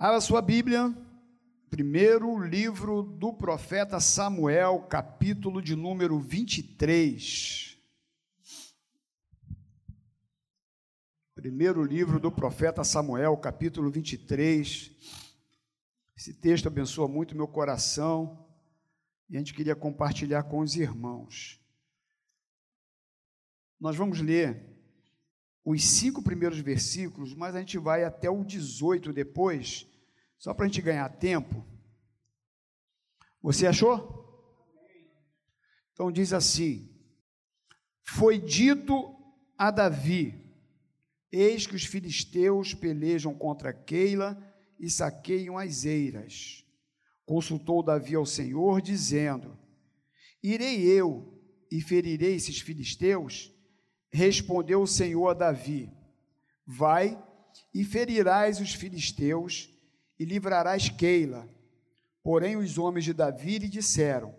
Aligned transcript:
Abra 0.00 0.20
sua 0.20 0.40
Bíblia, 0.40 0.96
primeiro 1.68 2.40
livro 2.40 3.02
do 3.02 3.32
profeta 3.32 3.98
Samuel, 3.98 4.86
capítulo 4.88 5.60
de 5.60 5.74
número 5.74 6.20
23. 6.20 7.76
Primeiro 11.34 11.82
livro 11.82 12.20
do 12.20 12.30
profeta 12.30 12.84
Samuel, 12.84 13.36
capítulo 13.38 13.90
23. 13.90 14.92
Esse 16.16 16.32
texto 16.32 16.68
abençoa 16.68 17.08
muito 17.08 17.34
meu 17.34 17.48
coração 17.48 18.46
e 19.28 19.34
a 19.34 19.40
gente 19.40 19.52
queria 19.52 19.74
compartilhar 19.74 20.44
com 20.44 20.60
os 20.60 20.76
irmãos. 20.76 21.60
Nós 23.80 23.96
vamos 23.96 24.20
ler 24.20 24.78
os 25.70 25.84
cinco 25.84 26.22
primeiros 26.22 26.58
versículos, 26.60 27.34
mas 27.34 27.54
a 27.54 27.58
gente 27.58 27.76
vai 27.76 28.02
até 28.02 28.30
o 28.30 28.42
18 28.42 29.12
depois, 29.12 29.87
só 30.38 30.54
para 30.54 30.64
a 30.64 30.68
gente 30.68 30.80
ganhar 30.80 31.08
tempo. 31.08 31.66
Você 33.42 33.66
achou? 33.66 34.18
Então 35.92 36.12
diz 36.12 36.32
assim: 36.32 36.88
Foi 38.04 38.38
dito 38.38 39.14
a 39.56 39.70
Davi: 39.70 40.34
Eis 41.30 41.66
que 41.66 41.74
os 41.74 41.84
filisteus 41.84 42.72
pelejam 42.72 43.34
contra 43.34 43.72
Keila 43.72 44.36
e 44.78 44.88
saqueiam 44.88 45.58
as 45.58 45.84
eiras. 45.84 46.64
Consultou 47.26 47.82
Davi 47.82 48.14
ao 48.14 48.24
Senhor, 48.24 48.80
dizendo: 48.80 49.58
Irei 50.42 50.80
eu 50.82 51.36
e 51.70 51.80
ferirei 51.80 52.36
esses 52.36 52.60
filisteus? 52.60 53.52
Respondeu 54.10 54.82
o 54.82 54.86
Senhor 54.86 55.28
a 55.28 55.34
Davi: 55.34 55.92
Vai 56.64 57.22
e 57.74 57.84
ferirás 57.84 58.60
os 58.60 58.72
filisteus 58.72 59.68
e 60.18 60.24
livrarás 60.24 60.88
Keila. 60.88 61.48
Porém, 62.22 62.56
os 62.56 62.76
homens 62.76 63.04
de 63.04 63.12
Davi 63.12 63.58
lhe 63.58 63.68
disseram: 63.68 64.34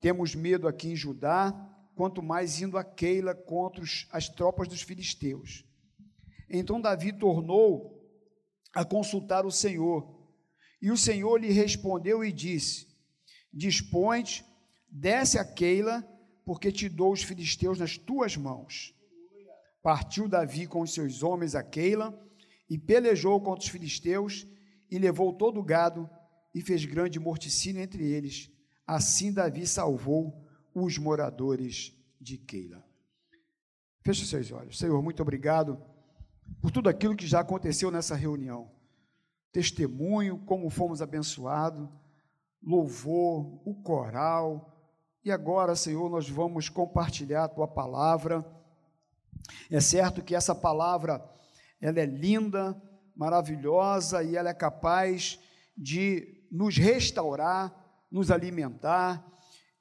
Temos 0.00 0.34
medo 0.34 0.68
aqui 0.68 0.88
em 0.88 0.96
Judá, 0.96 1.52
quanto 1.94 2.22
mais 2.22 2.60
indo 2.60 2.76
a 2.76 2.84
Keila 2.84 3.34
contra 3.34 3.82
os, 3.82 4.06
as 4.12 4.28
tropas 4.28 4.68
dos 4.68 4.82
filisteus. 4.82 5.64
Então 6.48 6.80
Davi 6.80 7.12
tornou 7.12 8.00
a 8.74 8.84
consultar 8.84 9.46
o 9.46 9.50
Senhor. 9.50 10.18
E 10.82 10.90
o 10.90 10.96
Senhor 10.96 11.38
lhe 11.38 11.50
respondeu 11.50 12.24
e 12.24 12.32
disse: 12.32 12.88
Dispõe, 13.52 14.24
desce 14.88 15.38
a 15.38 15.44
Keila 15.44 16.06
porque 16.44 16.72
te 16.72 16.88
dou 16.88 17.12
os 17.12 17.22
filisteus 17.22 17.78
nas 17.78 17.96
tuas 17.96 18.36
mãos. 18.36 18.94
Partiu 19.82 20.28
Davi 20.28 20.66
com 20.66 20.80
os 20.82 20.92
seus 20.92 21.22
homens 21.22 21.54
a 21.54 21.62
Keila 21.62 22.18
e 22.68 22.78
pelejou 22.78 23.40
contra 23.40 23.64
os 23.64 23.68
filisteus 23.68 24.46
e 24.90 24.98
levou 24.98 25.32
todo 25.32 25.60
o 25.60 25.64
gado 25.64 26.08
e 26.54 26.60
fez 26.60 26.84
grande 26.84 27.18
morticínio 27.18 27.82
entre 27.82 28.04
eles. 28.04 28.50
Assim 28.86 29.32
Davi 29.32 29.66
salvou 29.66 30.46
os 30.74 30.98
moradores 30.98 31.96
de 32.20 32.36
Keila. 32.36 32.84
Feche 34.02 34.26
seus 34.26 34.50
olhos. 34.50 34.78
Senhor, 34.78 35.00
muito 35.02 35.22
obrigado 35.22 35.80
por 36.60 36.70
tudo 36.70 36.88
aquilo 36.88 37.16
que 37.16 37.26
já 37.26 37.40
aconteceu 37.40 37.90
nessa 37.90 38.14
reunião. 38.14 38.70
Testemunho, 39.52 40.38
como 40.38 40.70
fomos 40.70 41.02
abençoados, 41.02 41.88
louvor, 42.62 43.60
o 43.66 43.74
coral, 43.82 44.70
e 45.22 45.30
agora, 45.30 45.76
Senhor, 45.76 46.08
nós 46.08 46.28
vamos 46.28 46.68
compartilhar 46.68 47.44
a 47.44 47.48
tua 47.48 47.68
palavra. 47.68 48.44
É 49.70 49.80
certo 49.80 50.22
que 50.22 50.34
essa 50.34 50.54
palavra 50.54 51.22
ela 51.80 52.00
é 52.00 52.06
linda, 52.06 52.80
maravilhosa 53.20 54.22
e 54.24 54.34
ela 54.34 54.48
é 54.48 54.54
capaz 54.54 55.38
de 55.76 56.42
nos 56.50 56.78
restaurar, 56.78 57.70
nos 58.10 58.30
alimentar. 58.30 59.22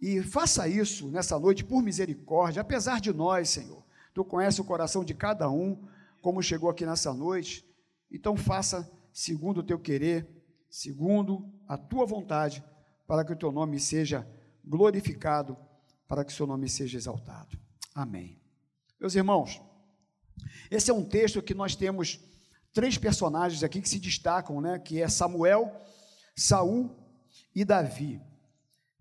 E 0.02 0.22
faça 0.22 0.68
isso 0.68 1.10
nessa 1.10 1.40
noite 1.40 1.64
por 1.64 1.82
misericórdia, 1.82 2.62
apesar 2.62 3.00
de 3.00 3.14
nós, 3.14 3.50
Senhor. 3.50 3.82
Tu 4.14 4.26
conheces 4.26 4.60
o 4.60 4.66
coração 4.66 5.06
de 5.06 5.14
cada 5.14 5.50
um, 5.50 5.88
como 6.22 6.44
chegou 6.44 6.70
aqui 6.70 6.86
nessa 6.86 7.14
noite. 7.14 7.66
Então 8.12 8.36
faça 8.36 8.92
segundo 9.14 9.60
o 9.60 9.64
teu 9.64 9.80
querer, 9.80 10.28
segundo 10.70 11.50
a 11.66 11.78
tua 11.78 12.06
vontade, 12.06 12.62
para 13.08 13.24
que 13.24 13.32
o 13.32 13.38
teu 13.38 13.54
nome 13.54 13.80
seja 13.80 14.28
glorificado, 14.66 15.58
para 16.10 16.26
que 16.26 16.34
o 16.34 16.36
seu 16.36 16.46
nome 16.46 16.68
seja 16.68 16.98
exaltado. 16.98 17.58
Amém. 17.96 18.38
Meus 19.00 19.16
irmãos, 19.16 19.62
esse 20.70 20.92
é 20.92 20.94
um 20.94 21.06
texto 21.06 21.42
que 21.42 21.54
nós 21.54 21.74
temos 21.74 22.20
três 22.74 22.98
personagens 22.98 23.64
aqui 23.64 23.82
que 23.82 23.90
se 23.90 24.00
destacam, 24.00 24.62
né? 24.62 24.80
Que 24.80 25.02
é 25.02 25.08
Samuel, 25.08 25.72
Saul 26.36 26.96
e 27.56 27.66
Davi. 27.66 28.22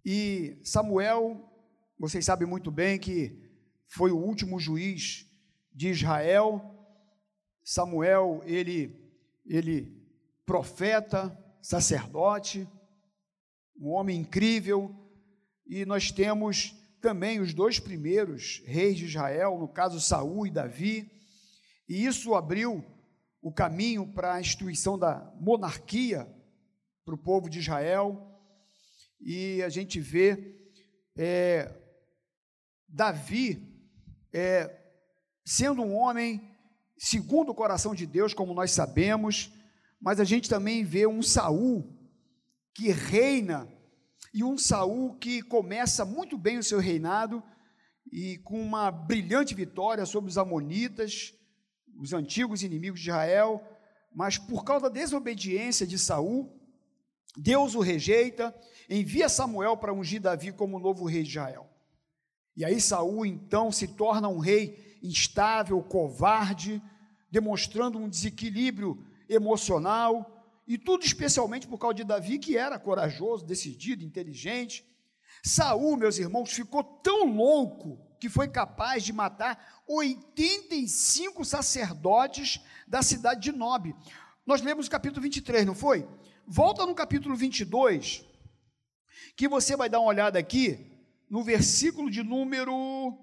E 0.04 0.60
Samuel, 0.64 1.48
vocês 1.98 2.24
sabem 2.24 2.46
muito 2.46 2.70
bem 2.70 2.98
que 2.98 3.50
foi 3.86 4.10
o 4.10 4.18
último 4.18 4.58
juiz 4.58 5.26
de 5.72 5.88
Israel. 5.88 6.62
Samuel, 7.62 8.42
ele 8.44 9.06
ele 9.46 9.96
profeta, 10.44 11.36
sacerdote, 11.62 12.68
um 13.78 13.88
homem 13.88 14.20
incrível, 14.20 14.94
e 15.66 15.84
nós 15.86 16.10
temos 16.10 16.74
também 17.00 17.40
os 17.40 17.54
dois 17.54 17.78
primeiros 17.78 18.62
reis 18.66 18.96
de 18.96 19.06
Israel, 19.06 19.58
no 19.58 19.68
caso 19.68 20.00
Saul 20.00 20.46
e 20.46 20.50
Davi, 20.50 21.10
e 21.88 22.04
isso 22.04 22.34
abriu 22.34 22.84
o 23.40 23.52
caminho 23.52 24.06
para 24.12 24.34
a 24.34 24.40
instituição 24.40 24.98
da 24.98 25.32
monarquia 25.40 26.26
para 27.04 27.14
o 27.14 27.18
povo 27.18 27.48
de 27.48 27.58
Israel, 27.58 28.38
e 29.20 29.62
a 29.62 29.68
gente 29.68 29.98
vê 29.98 30.56
é, 31.16 31.74
Davi 32.86 33.66
é, 34.32 34.78
sendo 35.44 35.82
um 35.82 35.94
homem 35.94 36.54
segundo 36.98 37.50
o 37.50 37.54
coração 37.54 37.94
de 37.94 38.06
Deus, 38.06 38.34
como 38.34 38.52
nós 38.52 38.72
sabemos, 38.72 39.52
mas 40.00 40.20
a 40.20 40.24
gente 40.24 40.48
também 40.48 40.84
vê 40.84 41.06
um 41.06 41.22
Saul 41.22 41.96
que 42.74 42.90
reina 42.90 43.68
e 44.32 44.44
um 44.44 44.58
Saul 44.58 45.16
que 45.16 45.42
começa 45.42 46.04
muito 46.04 46.36
bem 46.36 46.58
o 46.58 46.62
seu 46.62 46.78
reinado 46.78 47.42
e 48.12 48.38
com 48.38 48.60
uma 48.60 48.90
brilhante 48.90 49.54
vitória 49.54 50.04
sobre 50.06 50.30
os 50.30 50.38
amonitas, 50.38 51.34
os 51.98 52.12
antigos 52.12 52.62
inimigos 52.62 53.00
de 53.00 53.10
Israel, 53.10 53.62
mas 54.14 54.38
por 54.38 54.64
causa 54.64 54.88
da 54.88 54.94
desobediência 55.00 55.86
de 55.86 55.98
Saul, 55.98 56.50
Deus 57.36 57.74
o 57.74 57.80
rejeita, 57.80 58.54
envia 58.88 59.28
Samuel 59.28 59.76
para 59.76 59.92
ungir 59.92 60.20
Davi 60.20 60.52
como 60.52 60.78
novo 60.78 61.04
rei 61.04 61.22
de 61.22 61.30
Israel. 61.30 61.68
E 62.56 62.64
aí 62.64 62.80
Saul 62.80 63.26
então 63.26 63.70
se 63.70 63.88
torna 63.88 64.28
um 64.28 64.38
rei 64.38 64.98
instável, 65.02 65.80
covarde, 65.82 66.82
demonstrando 67.30 67.98
um 67.98 68.08
desequilíbrio 68.08 69.04
emocional, 69.28 70.34
e 70.66 70.76
tudo 70.76 71.04
especialmente 71.04 71.66
por 71.66 71.78
causa 71.78 71.94
de 71.94 72.04
Davi, 72.04 72.38
que 72.38 72.56
era 72.56 72.78
corajoso, 72.78 73.46
decidido, 73.46 74.04
inteligente. 74.04 74.84
Saul, 75.42 75.96
meus 75.96 76.18
irmãos, 76.18 76.52
ficou 76.52 76.82
tão 76.82 77.32
louco 77.32 78.07
que 78.18 78.28
foi 78.28 78.48
capaz 78.48 79.04
de 79.04 79.12
matar 79.12 79.82
85 79.86 81.44
sacerdotes 81.44 82.60
da 82.86 83.02
cidade 83.02 83.40
de 83.40 83.52
Nob. 83.52 83.94
Nós 84.46 84.60
lemos 84.60 84.86
o 84.86 84.90
capítulo 84.90 85.22
23, 85.22 85.66
não 85.66 85.74
foi? 85.74 86.08
Volta 86.46 86.86
no 86.86 86.94
capítulo 86.94 87.36
22, 87.36 88.24
que 89.36 89.46
você 89.46 89.76
vai 89.76 89.88
dar 89.88 90.00
uma 90.00 90.08
olhada 90.08 90.38
aqui, 90.38 90.90
no 91.28 91.42
versículo 91.42 92.10
de 92.10 92.22
número 92.22 93.16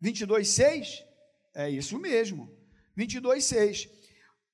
22, 0.00 0.48
6. 0.48 1.04
É 1.54 1.70
isso 1.70 1.98
mesmo, 1.98 2.50
22, 2.96 3.44
6. 3.44 3.88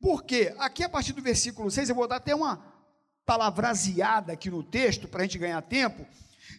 Porque 0.00 0.54
aqui 0.58 0.82
a 0.82 0.88
partir 0.88 1.12
do 1.12 1.20
versículo 1.22 1.70
6, 1.70 1.90
eu 1.90 1.94
vou 1.94 2.08
dar 2.08 2.16
até 2.16 2.34
uma 2.34 2.64
palavraseada 3.26 4.32
aqui 4.32 4.50
no 4.50 4.62
texto, 4.62 5.06
para 5.06 5.20
a 5.20 5.24
gente 5.24 5.38
ganhar 5.38 5.60
tempo. 5.62 6.06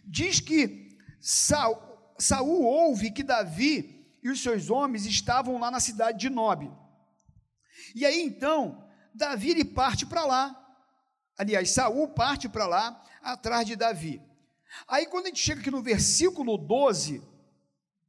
Diz 0.04 0.40
que 0.40 0.91
Saul, 1.22 1.80
Saul 2.18 2.64
ouve 2.64 3.12
que 3.12 3.22
Davi 3.22 4.04
e 4.20 4.28
os 4.28 4.42
seus 4.42 4.68
homens 4.68 5.06
estavam 5.06 5.56
lá 5.58 5.70
na 5.70 5.78
cidade 5.78 6.18
de 6.18 6.28
Nob. 6.28 6.68
E 7.94 8.04
aí 8.04 8.20
então, 8.20 8.84
Davi 9.14 9.50
ele 9.50 9.64
parte 9.64 10.04
para 10.04 10.24
lá. 10.24 10.58
Aliás, 11.38 11.70
Saul 11.70 12.08
parte 12.08 12.48
para 12.48 12.66
lá 12.66 13.00
atrás 13.22 13.64
de 13.64 13.76
Davi. 13.76 14.20
Aí 14.88 15.06
quando 15.06 15.26
a 15.26 15.28
gente 15.28 15.40
chega 15.40 15.60
aqui 15.60 15.70
no 15.70 15.80
versículo 15.80 16.58
12, 16.58 17.22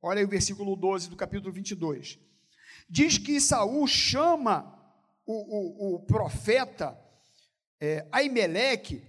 olha 0.01 0.19
aí 0.19 0.25
o 0.25 0.29
versículo 0.29 0.75
12 0.75 1.09
do 1.09 1.15
capítulo 1.15 1.53
22. 1.53 2.17
Diz 2.89 3.19
que 3.19 3.39
Saul 3.39 3.85
chama 3.87 4.73
o, 5.23 5.33
o, 5.33 5.95
o 5.95 5.99
profeta 5.99 6.99
é, 7.79 8.07
Aimeleque, 8.11 9.03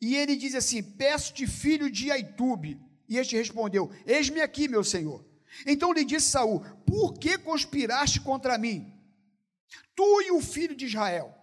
e 0.00 0.16
ele 0.16 0.34
diz 0.34 0.54
assim: 0.54 0.82
Peço-te, 0.82 1.46
filho 1.46 1.90
de 1.90 2.10
Aitube. 2.10 2.80
E 3.08 3.18
este 3.18 3.36
respondeu: 3.36 3.90
Eis-me 4.06 4.40
aqui, 4.40 4.68
meu 4.68 4.82
senhor. 4.82 5.24
Então 5.66 5.92
lhe 5.92 6.04
disse 6.04 6.30
Saul: 6.30 6.60
Por 6.86 7.14
que 7.14 7.38
conspiraste 7.38 8.20
contra 8.20 8.58
mim? 8.58 8.92
Tu 9.94 10.22
e 10.22 10.30
o 10.32 10.40
filho 10.40 10.74
de 10.74 10.86
Israel. 10.86 11.34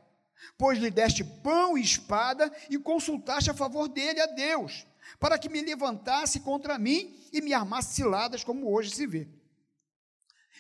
pois 0.57 0.77
lhe 0.77 0.91
deste 0.91 1.23
pão 1.23 1.77
e 1.77 1.81
espada 1.81 2.51
e 2.69 2.77
consultaste 2.77 3.49
a 3.49 3.53
favor 3.53 3.87
dele 3.87 4.19
a 4.19 4.27
Deus, 4.27 4.85
para 5.19 5.37
que 5.37 5.49
me 5.49 5.61
levantasse 5.61 6.39
contra 6.39 6.77
mim 6.77 7.15
e 7.31 7.41
me 7.41 7.53
armasse 7.53 7.95
ciladas, 7.95 8.43
como 8.43 8.71
hoje 8.71 8.91
se 8.91 9.07
vê. 9.07 9.27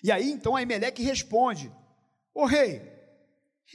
E 0.03 0.11
aí 0.11 0.31
então 0.31 0.55
Aimeleque 0.55 1.03
responde: 1.03 1.71
Ô 2.33 2.45
rei, 2.45 2.81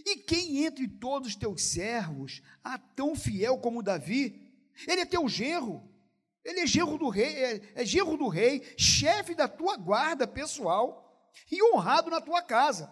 e 0.04 0.16
quem 0.16 0.64
entre 0.64 0.88
todos 0.88 1.28
os 1.28 1.36
teus 1.36 1.62
servos 1.62 2.42
há 2.62 2.78
tão 2.78 3.14
fiel 3.14 3.58
como 3.58 3.82
Davi? 3.82 4.52
Ele 4.86 5.02
é 5.02 5.06
teu 5.06 5.28
genro, 5.28 5.82
ele 6.46 6.60
é 6.60 6.66
genro 6.66 6.96
do 6.96 7.08
rei, 7.08 7.44
é, 7.44 7.72
é 7.74 7.84
genro 7.84 8.16
do 8.16 8.28
rei, 8.28 8.62
chefe 8.78 9.34
da 9.34 9.48
tua 9.48 9.76
guarda 9.76 10.28
pessoal 10.28 11.30
e 11.50 11.60
honrado 11.62 12.08
na 12.08 12.20
tua 12.20 12.40
casa. 12.40 12.88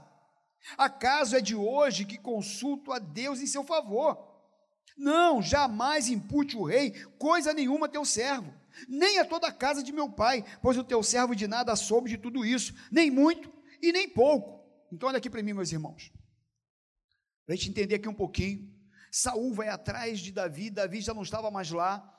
Acaso 0.77 1.37
é 1.37 1.41
de 1.41 1.55
hoje 1.55 2.05
que 2.05 2.19
consulto 2.19 2.91
a 2.91 2.99
Deus 2.99 3.41
em 3.41 3.47
seu 3.47 3.63
favor? 3.63 4.19
Não, 4.97 5.41
jamais 5.41 6.09
impute 6.09 6.57
o 6.57 6.65
rei 6.65 6.91
coisa 7.17 7.55
nenhuma 7.55 7.87
a 7.87 7.89
teu 7.89 8.05
servo, 8.05 8.53
nem 8.89 9.21
a 9.21 9.25
toda 9.25 9.47
a 9.47 9.53
casa 9.53 9.85
de 9.85 9.93
meu 9.93 10.11
pai, 10.11 10.45
pois 10.61 10.77
o 10.77 10.83
teu 10.83 11.03
servo 11.03 11.35
de 11.35 11.47
nada 11.47 11.77
soube 11.77 12.11
de 12.11 12.19
tudo 12.19 12.45
isso, 12.45 12.75
nem 12.91 13.09
muito 13.09 13.53
e 13.81 13.93
nem 13.93 14.09
pouco. 14.09 14.65
Então 14.93 15.09
olha 15.09 15.19
aqui 15.19 15.31
para 15.31 15.43
mim, 15.43 15.53
meus 15.53 15.71
irmãos. 15.71 16.13
Para 17.47 17.55
a 17.55 17.57
gente 17.57 17.71
entender 17.71 17.97
aqui 17.97 18.09
um 18.09 18.15
pouquinho. 18.15 18.73
Saul 19.13 19.55
vai 19.55 19.69
atrás 19.69 20.19
de 20.19 20.33
Davi, 20.33 20.71
Davi 20.71 21.01
já 21.01 21.15
não 21.15 21.23
estava 21.23 21.53
mais 21.53 21.71
lá. 21.71 22.14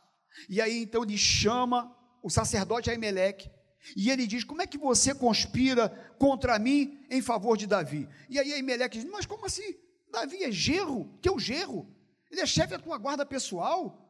E 0.50 0.62
aí 0.62 0.84
então 0.84 1.04
ele 1.04 1.18
chama 1.18 1.96
o 2.22 2.30
sacerdote 2.30 2.90
Aimeleque 2.90 3.50
e 3.96 4.10
ele 4.10 4.26
diz: 4.26 4.44
Como 4.44 4.62
é 4.62 4.68
que 4.68 4.78
você 4.78 5.14
conspira 5.14 5.90
contra 6.18 6.58
mim 6.58 7.06
em 7.10 7.22
favor 7.22 7.58
de 7.58 7.68
Davi? 7.68 8.08
E 8.30 8.40
aí 8.40 8.54
Aimeleque 8.54 9.00
diz: 9.00 9.10
Mas 9.10 9.26
como 9.26 9.46
assim? 9.46 9.76
Davi 10.12 10.44
é 10.44 10.52
gerro, 10.52 11.18
teu 11.22 11.38
gerro. 11.38 11.94
Ele 12.32 12.42
é 12.42 12.46
chefe 12.46 12.72
da 12.72 12.80
tua 12.80 12.98
guarda 12.98 13.26
pessoal. 13.26 14.02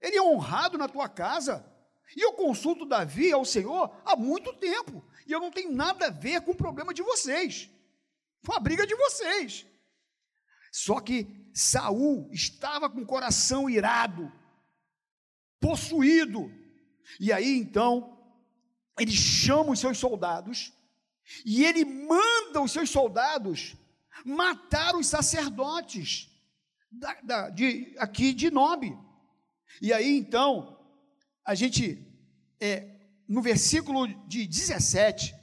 Ele 0.00 0.16
é 0.16 0.22
honrado 0.22 0.76
na 0.76 0.88
tua 0.88 1.08
casa. 1.08 1.64
E 2.16 2.20
eu 2.20 2.32
consulto 2.34 2.84
Davi 2.84 3.32
ao 3.32 3.44
Senhor 3.44 3.90
há 4.04 4.14
muito 4.14 4.52
tempo. 4.54 5.02
E 5.26 5.32
eu 5.32 5.40
não 5.40 5.50
tenho 5.50 5.72
nada 5.72 6.06
a 6.06 6.10
ver 6.10 6.42
com 6.42 6.50
o 6.50 6.56
problema 6.56 6.92
de 6.92 7.02
vocês. 7.02 7.70
Foi 8.42 8.56
a 8.56 8.60
briga 8.60 8.86
de 8.86 8.94
vocês. 8.94 9.66
Só 10.70 11.00
que 11.00 11.26
Saul 11.54 12.28
estava 12.30 12.90
com 12.90 13.00
o 13.00 13.06
coração 13.06 13.70
irado, 13.70 14.30
possuído. 15.64 16.52
E 17.18 17.32
aí 17.32 17.56
então 17.58 18.18
ele 19.00 19.12
chama 19.12 19.72
os 19.72 19.80
seus 19.80 19.96
soldados 19.96 20.74
e 21.44 21.64
ele 21.64 21.86
manda 21.86 22.60
os 22.60 22.70
seus 22.70 22.90
soldados 22.90 23.74
matar 24.26 24.94
os 24.94 25.06
sacerdotes 25.06 26.28
da, 26.92 27.20
da, 27.22 27.48
de, 27.48 27.94
aqui 27.98 28.34
de 28.34 28.50
Nobe. 28.50 28.96
E 29.80 29.90
aí 29.90 30.16
então, 30.18 30.78
a 31.44 31.54
gente, 31.54 31.98
é, 32.60 32.86
no 33.26 33.40
versículo 33.40 34.06
de 34.28 34.46
17, 34.46 35.34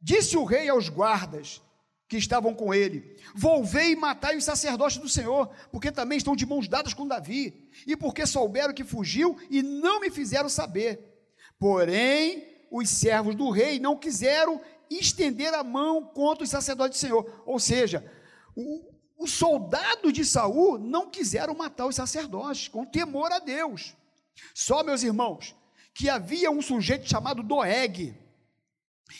disse 0.00 0.36
o 0.36 0.44
rei 0.44 0.68
aos 0.70 0.88
guardas 0.88 1.60
que 2.08 2.16
estavam 2.16 2.54
com 2.54 2.72
ele: 2.72 3.16
Volvei 3.34 3.92
e 3.92 3.96
matai 3.96 4.36
os 4.36 4.44
sacerdotes 4.44 4.98
do 4.98 5.08
Senhor, 5.08 5.50
porque 5.70 5.92
também 5.92 6.18
estão 6.18 6.34
de 6.34 6.46
mãos 6.46 6.66
dadas 6.66 6.94
com 6.94 7.06
Davi, 7.06 7.68
e 7.86 7.96
porque 7.96 8.26
souberam 8.26 8.72
que 8.72 8.84
fugiu 8.84 9.36
e 9.50 9.62
não 9.62 10.00
me 10.00 10.10
fizeram 10.10 10.48
saber. 10.48 11.04
Porém, 11.58 12.44
os 12.70 12.88
servos 12.88 13.34
do 13.34 13.50
rei 13.50 13.78
não 13.78 13.96
quiseram 13.96 14.60
estender 14.90 15.52
a 15.52 15.62
mão 15.62 16.02
contra 16.02 16.44
os 16.44 16.50
sacerdotes 16.50 16.98
do 16.98 17.06
Senhor. 17.06 17.42
Ou 17.44 17.58
seja, 17.58 18.10
os 19.18 19.32
soldados 19.32 20.12
de 20.12 20.24
Saul 20.24 20.78
não 20.78 21.10
quiseram 21.10 21.54
matar 21.54 21.86
os 21.86 21.96
sacerdotes, 21.96 22.68
com 22.68 22.84
temor 22.84 23.32
a 23.32 23.38
Deus. 23.38 23.94
Só, 24.54 24.82
meus 24.82 25.02
irmãos, 25.02 25.54
que 25.92 26.08
havia 26.08 26.50
um 26.50 26.62
sujeito 26.62 27.08
chamado 27.08 27.42
Doeg, 27.42 28.14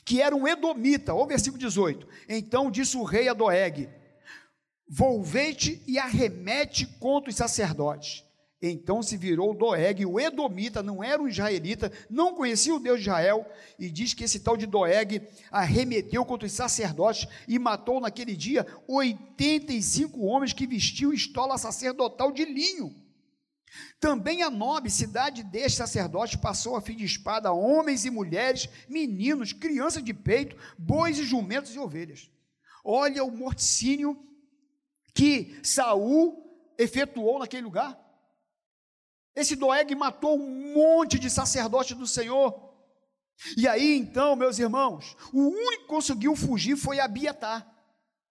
que 0.05 0.21
era 0.21 0.35
um 0.35 0.47
edomita, 0.47 1.15
o 1.15 1.27
versículo 1.27 1.59
18. 1.59 2.07
Então 2.29 2.71
disse 2.71 2.97
o 2.97 3.05
rei 3.05 3.29
a 3.29 3.35
Doeg: 3.35 3.89
Volvete 4.89 5.83
e 5.87 5.99
arremete 5.99 6.87
contra 6.99 7.31
os 7.31 7.37
sacerdotes. 7.37 8.25
Então 8.61 9.03
se 9.03 9.17
virou 9.17 9.55
Doeg, 9.55 10.05
o 10.05 10.19
Edomita, 10.19 10.83
não 10.83 11.03
era 11.03 11.23
um 11.23 11.29
israelita, 11.29 11.93
não 12.11 12.35
conhecia 12.35 12.75
o 12.75 12.81
Deus 12.81 12.99
de 12.99 13.03
Israel, 13.09 13.47
e 13.79 13.89
diz 13.89 14.15
que 14.15 14.25
esse 14.25 14.41
tal 14.41 14.57
de 14.57 14.67
Doeg 14.67 15.23
arremeteu 15.51 16.25
contra 16.25 16.47
os 16.47 16.53
sacerdotes 16.53 17.29
e 17.47 17.57
matou 17.57 18.01
naquele 18.01 18.35
dia 18.35 18.67
85 18.89 20.21
homens 20.25 20.53
que 20.53 20.67
vestiam 20.67 21.13
estola 21.13 21.57
sacerdotal 21.57 22.33
de 22.33 22.45
linho. 22.45 22.93
Também 24.01 24.43
a 24.43 24.51
nobre 24.51 24.91
cidade 24.91 25.43
deste 25.43 25.79
sacerdote 25.79 26.39
passou 26.39 26.77
a 26.77 26.81
fim 26.81 26.97
de 26.97 27.05
espada 27.05 27.53
homens 27.53 28.05
e 28.05 28.11
mulheres, 28.11 28.69
meninos, 28.89 29.53
crianças 29.53 30.03
de 30.03 30.15
peito, 30.15 30.57
bois 30.79 31.19
e 31.19 31.25
jumentos 31.25 31.75
e 31.75 31.79
ovelhas. 31.79 32.31
Olha 32.85 33.25
o 33.25 33.31
morticínio 33.31 34.17
que 35.15 35.59
Saul 35.63 36.73
efetuou 36.79 37.41
naquele 37.41 37.63
lugar. 37.63 37.99
Esse 39.35 39.57
Doeg 39.57 39.95
matou 39.95 40.39
um 40.39 40.75
monte 40.75 41.19
de 41.19 41.29
sacerdotes 41.29 41.97
do 41.97 42.07
Senhor. 42.07 42.69
E 43.57 43.69
aí, 43.69 43.97
então, 43.97 44.35
meus 44.35 44.59
irmãos, 44.59 45.17
o 45.33 45.41
único 45.41 45.83
que 45.83 45.89
conseguiu 45.89 46.35
fugir 46.35 46.77
foi 46.77 46.99
Abiatar, 46.99 47.69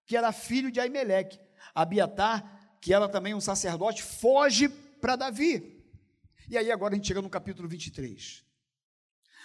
que 0.06 0.16
era 0.16 0.32
filho 0.32 0.70
de 0.70 0.80
Aimeleque. 0.80 1.40
Abiatar, 1.74 2.76
que 2.80 2.92
era 2.92 3.08
também 3.08 3.34
um 3.34 3.40
sacerdote, 3.40 4.02
foge 4.02 4.68
para 5.00 5.16
Davi. 5.16 5.84
E 6.48 6.56
aí, 6.56 6.70
agora 6.70 6.94
a 6.94 6.96
gente 6.96 7.06
chega 7.06 7.22
no 7.22 7.30
capítulo 7.30 7.68
23. 7.68 8.44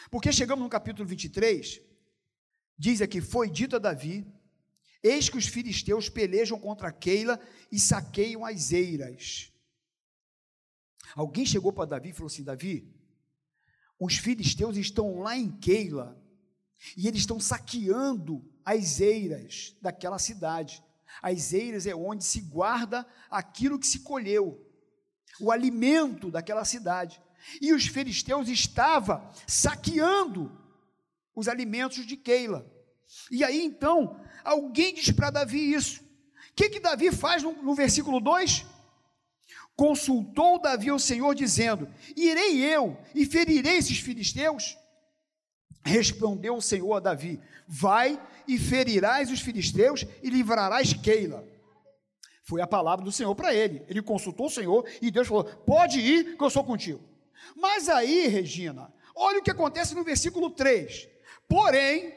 Porque 0.10 0.32
chegamos 0.32 0.64
no 0.64 0.70
capítulo 0.70 1.08
23, 1.08 1.82
diz 2.78 3.02
aqui: 3.02 3.22
Foi 3.22 3.50
dito 3.50 3.76
a 3.76 3.80
Davi: 3.80 4.26
Eis 5.02 5.30
que 5.30 5.38
os 5.38 5.48
filisteus 5.48 6.10
pelejam 6.10 6.60
contra 6.60 6.92
Keila 6.92 7.40
e 7.72 7.80
saqueiam 7.80 8.46
as 8.46 8.72
eiras. 8.72 9.52
Alguém 11.16 11.46
chegou 11.46 11.72
para 11.72 11.86
Davi 11.86 12.10
e 12.10 12.14
falou 12.14 12.28
assim: 12.28 12.44
Davi, 12.44 12.90
os 14.00 14.18
filisteus 14.18 14.78
estão 14.78 15.20
lá 15.20 15.38
em 15.38 15.52
Keila 15.52 16.22
e 16.98 17.08
eles 17.08 17.22
estão 17.22 17.40
saqueando 17.40 18.44
as 18.66 19.00
eiras 19.00 19.76
daquela 19.82 20.20
cidade. 20.20 20.84
As 21.22 21.54
eiras 21.54 21.86
é 21.86 21.96
onde 21.96 22.24
se 22.24 22.42
guarda 22.42 23.06
aquilo 23.30 23.78
que 23.78 23.88
se 23.88 24.00
colheu, 24.00 24.63
o 25.40 25.52
alimento 25.52 26.30
daquela 26.32 26.66
cidade. 26.66 27.22
E 27.62 27.74
os 27.74 27.86
filisteus 27.88 28.48
estavam 28.48 29.28
saqueando 29.48 30.52
os 31.36 31.48
alimentos 31.48 32.06
de 32.06 32.16
Keila. 32.16 32.66
E 33.32 33.44
aí 33.44 33.64
então, 33.64 34.20
alguém 34.44 34.94
diz 34.94 35.12
para 35.12 35.30
Davi 35.30 35.74
isso. 35.74 36.02
O 36.02 36.56
que, 36.56 36.70
que 36.70 36.80
Davi 36.80 37.12
faz 37.12 37.44
no, 37.44 37.52
no 37.64 37.74
versículo 37.74 38.20
2? 38.20 38.66
Consultou 39.76 40.62
Davi 40.62 40.90
ao 40.90 41.00
Senhor, 41.00 41.34
dizendo: 41.34 41.90
Irei 42.16 42.64
eu 42.64 42.98
e 43.16 43.26
ferirei 43.26 43.78
esses 43.78 43.98
filisteus? 43.98 44.78
Respondeu 45.84 46.56
o 46.56 46.62
Senhor 46.62 46.94
a 46.94 47.00
Davi: 47.00 47.42
Vai 47.68 48.22
e 48.48 48.58
ferirás 48.58 49.32
os 49.32 49.42
filisteus 49.42 50.06
e 50.22 50.30
livrarás 50.30 50.94
Keila. 50.94 51.48
Foi 52.54 52.62
a 52.62 52.68
palavra 52.68 53.04
do 53.04 53.12
Senhor 53.12 53.34
para 53.34 53.52
ele. 53.52 53.84
Ele 53.88 54.00
consultou 54.00 54.46
o 54.46 54.50
Senhor 54.50 54.88
e 55.02 55.10
Deus 55.10 55.28
falou: 55.28 55.44
Pode 55.44 56.00
ir, 56.00 56.38
que 56.38 56.44
eu 56.44 56.52
sou 56.52 56.64
contigo. 56.64 57.04
Mas 57.56 57.90
aí, 57.90 58.28
Regina, 58.28 58.94
olha 59.16 59.40
o 59.40 59.42
que 59.42 59.50
acontece 59.50 59.96
no 59.96 60.04
versículo 60.04 60.52
3. 60.52 61.10
Porém, 61.48 62.14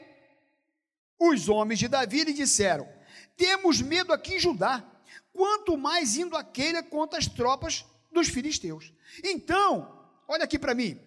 os 1.19 1.49
homens 1.49 1.79
de 1.79 1.87
Davi 1.87 2.23
lhe 2.23 2.33
disseram: 2.33 2.87
Temos 3.35 3.81
medo 3.81 4.13
aqui 4.13 4.35
em 4.35 4.39
Judá 4.39 4.85
quanto 5.33 5.75
mais 5.75 6.15
indo 6.15 6.37
a 6.37 6.43
Keila 6.43 6.83
contra 6.83 7.17
as 7.17 7.25
tropas 7.25 7.83
dos 8.11 8.27
filisteus. 8.27 8.93
Então, 9.23 10.07
olha 10.27 10.43
aqui 10.43 10.59
para 10.59 10.75
mim. 10.75 10.99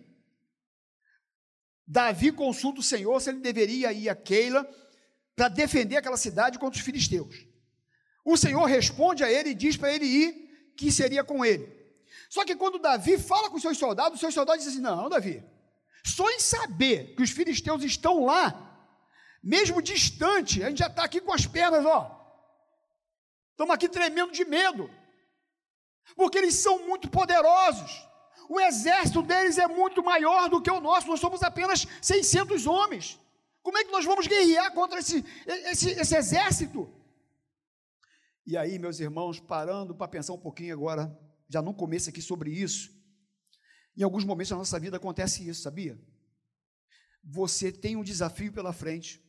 Davi 1.86 2.32
consulta 2.32 2.80
o 2.80 2.82
Senhor 2.82 3.20
se 3.20 3.30
ele 3.30 3.38
deveria 3.38 3.92
ir 3.92 4.08
a 4.08 4.16
Keila 4.16 4.68
para 5.36 5.46
defender 5.46 5.98
aquela 5.98 6.16
cidade 6.16 6.58
contra 6.58 6.76
os 6.76 6.84
filisteus. 6.84 7.48
O 8.24 8.36
Senhor 8.36 8.64
responde 8.64 9.24
a 9.24 9.30
ele 9.30 9.50
e 9.50 9.54
diz 9.54 9.76
para 9.76 9.92
ele 9.92 10.04
ir, 10.04 10.72
que 10.76 10.90
seria 10.90 11.24
com 11.24 11.44
ele. 11.44 11.78
Só 12.28 12.44
que 12.44 12.54
quando 12.54 12.78
Davi 12.78 13.18
fala 13.18 13.50
com 13.50 13.58
seus 13.58 13.78
soldados, 13.78 14.14
os 14.14 14.20
seus 14.20 14.34
soldados 14.34 14.64
dizem 14.64 14.84
assim: 14.84 14.96
Não, 14.96 15.08
Davi, 15.08 15.42
só 16.04 16.28
em 16.30 16.40
saber 16.40 17.14
que 17.16 17.22
os 17.22 17.30
filisteus 17.30 17.82
estão 17.82 18.24
lá, 18.24 18.88
mesmo 19.42 19.82
distante, 19.82 20.62
a 20.62 20.68
gente 20.68 20.78
já 20.78 20.86
está 20.86 21.04
aqui 21.04 21.20
com 21.20 21.32
as 21.32 21.46
pernas, 21.46 21.84
ó, 21.84 22.20
Estamos 23.60 23.74
aqui 23.74 23.90
tremendo 23.90 24.32
de 24.32 24.42
medo, 24.42 24.90
porque 26.16 26.38
eles 26.38 26.54
são 26.54 26.78
muito 26.86 27.10
poderosos. 27.10 28.08
O 28.48 28.58
exército 28.58 29.20
deles 29.20 29.58
é 29.58 29.66
muito 29.66 30.02
maior 30.02 30.48
do 30.48 30.62
que 30.62 30.70
o 30.70 30.80
nosso, 30.80 31.06
nós 31.06 31.20
somos 31.20 31.42
apenas 31.42 31.86
600 32.00 32.66
homens. 32.66 33.20
Como 33.62 33.76
é 33.76 33.84
que 33.84 33.92
nós 33.92 34.06
vamos 34.06 34.26
guerrear 34.26 34.72
contra 34.72 35.00
esse, 35.00 35.22
esse, 35.46 35.90
esse 35.90 36.16
exército? 36.16 36.90
E 38.50 38.56
aí, 38.56 38.80
meus 38.80 38.98
irmãos, 38.98 39.38
parando 39.38 39.94
para 39.94 40.08
pensar 40.08 40.32
um 40.32 40.38
pouquinho 40.38 40.74
agora, 40.74 41.16
já 41.48 41.62
no 41.62 41.72
começo 41.72 42.10
aqui 42.10 42.20
sobre 42.20 42.50
isso, 42.50 42.90
em 43.96 44.02
alguns 44.02 44.24
momentos 44.24 44.50
da 44.50 44.56
nossa 44.56 44.76
vida 44.80 44.96
acontece 44.96 45.48
isso, 45.48 45.62
sabia? 45.62 45.96
Você 47.22 47.70
tem 47.70 47.94
um 47.94 48.02
desafio 48.02 48.52
pela 48.52 48.72
frente, 48.72 49.24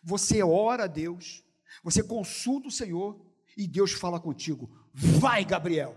você 0.00 0.44
ora 0.44 0.84
a 0.84 0.86
Deus, 0.86 1.44
você 1.82 2.04
consulta 2.04 2.68
o 2.68 2.70
Senhor 2.70 3.26
e 3.56 3.66
Deus 3.66 3.90
fala 3.90 4.20
contigo: 4.20 4.70
vai, 4.94 5.44
Gabriel, 5.44 5.96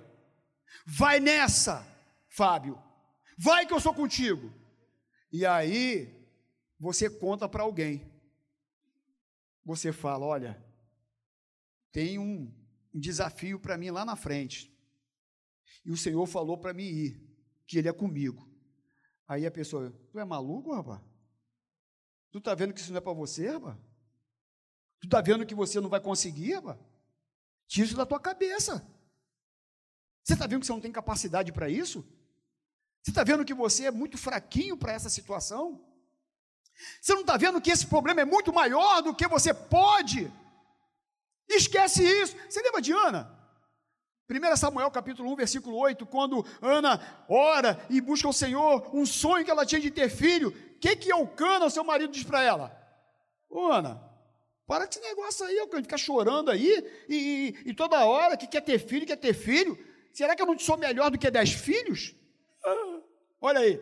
vai 0.87 1.19
nessa, 1.19 1.85
Fábio, 2.27 2.81
vai 3.37 3.67
que 3.67 3.73
eu 3.75 3.79
sou 3.79 3.93
contigo. 3.93 4.51
E 5.31 5.45
aí, 5.45 6.11
você 6.79 7.11
conta 7.11 7.47
para 7.47 7.61
alguém, 7.61 8.11
você 9.63 9.93
fala: 9.93 10.25
olha, 10.25 10.64
tem 11.95 12.19
um, 12.19 12.53
um 12.93 12.99
desafio 12.99 13.57
para 13.57 13.77
mim 13.77 13.89
lá 13.89 14.03
na 14.03 14.17
frente, 14.17 14.69
e 15.85 15.91
o 15.91 15.95
Senhor 15.95 16.25
falou 16.27 16.57
para 16.57 16.73
mim 16.73 16.83
ir, 16.83 17.25
que 17.65 17.77
Ele 17.77 17.87
é 17.87 17.93
comigo. 17.93 18.45
Aí 19.25 19.45
a 19.45 19.51
pessoa, 19.51 19.97
tu 20.11 20.19
é 20.19 20.25
maluco, 20.25 20.75
rapaz? 20.75 20.99
Tu 22.31 22.39
está 22.39 22.53
vendo 22.53 22.73
que 22.73 22.81
isso 22.81 22.91
não 22.91 22.97
é 22.97 23.01
para 23.01 23.13
você, 23.13 23.47
rapaz? 23.47 23.77
Tu 24.99 25.05
está 25.05 25.21
vendo 25.21 25.45
que 25.45 25.55
você 25.55 25.79
não 25.79 25.87
vai 25.87 26.01
conseguir, 26.01 26.55
rapaz? 26.55 26.77
Tira 27.65 27.85
isso 27.85 27.95
da 27.95 28.05
tua 28.05 28.19
cabeça. 28.19 28.85
Você 30.21 30.33
está 30.33 30.45
vendo 30.45 30.59
que 30.59 30.65
você 30.65 30.73
não 30.73 30.81
tem 30.81 30.91
capacidade 30.91 31.53
para 31.53 31.69
isso? 31.69 32.05
Você 33.01 33.11
está 33.11 33.23
vendo 33.23 33.45
que 33.45 33.53
você 33.53 33.85
é 33.85 33.91
muito 33.91 34.17
fraquinho 34.17 34.75
para 34.75 34.91
essa 34.91 35.09
situação? 35.09 35.81
Você 36.99 37.13
não 37.13 37.21
está 37.21 37.37
vendo 37.37 37.61
que 37.61 37.71
esse 37.71 37.87
problema 37.87 38.19
é 38.19 38.25
muito 38.25 38.51
maior 38.51 39.01
do 39.01 39.15
que 39.15 39.29
você 39.29 39.53
pode? 39.53 40.29
Esquece 41.47 42.03
isso. 42.03 42.35
Você 42.49 42.61
lembra 42.61 42.81
de 42.81 42.91
Ana? 42.91 43.35
1 44.27 44.55
Samuel 44.57 44.89
capítulo 44.89 45.31
1, 45.33 45.35
versículo 45.35 45.77
8, 45.77 46.03
quando 46.07 46.43
Ana 46.59 47.25
ora 47.29 47.79
e 47.89 48.01
busca 48.01 48.27
o 48.27 48.33
Senhor, 48.33 48.89
um 48.93 49.05
sonho 49.05 49.45
que 49.45 49.51
ela 49.51 49.65
tinha 49.65 49.79
de 49.79 49.91
ter 49.91 50.09
filho, 50.09 50.49
o 50.49 50.79
que 50.79 50.95
que 50.95 51.11
Eucana, 51.11 51.69
seu 51.69 51.83
marido, 51.83 52.11
diz 52.11 52.23
para 52.23 52.41
ela? 52.41 52.75
Ô 53.47 53.67
Ana, 53.67 54.01
para 54.65 54.85
com 54.85 54.89
esse 54.89 54.99
negócio 54.99 55.45
aí, 55.45 55.55
Eucana, 55.57 55.83
ficar 55.83 55.97
chorando 55.97 56.49
aí, 56.49 57.05
e, 57.07 57.15
e, 57.15 57.69
e, 57.69 57.73
toda 57.75 58.03
hora 58.03 58.35
que 58.35 58.47
quer 58.47 58.61
ter 58.61 58.79
filho, 58.79 59.05
quer 59.05 59.15
ter 59.15 59.33
filho, 59.35 59.77
será 60.11 60.35
que 60.35 60.41
eu 60.41 60.47
não 60.47 60.57
sou 60.57 60.75
melhor 60.75 61.11
do 61.11 61.19
que 61.19 61.29
dez 61.29 61.51
filhos? 61.51 62.15
Ah, 62.65 62.99
olha 63.39 63.59
aí, 63.59 63.79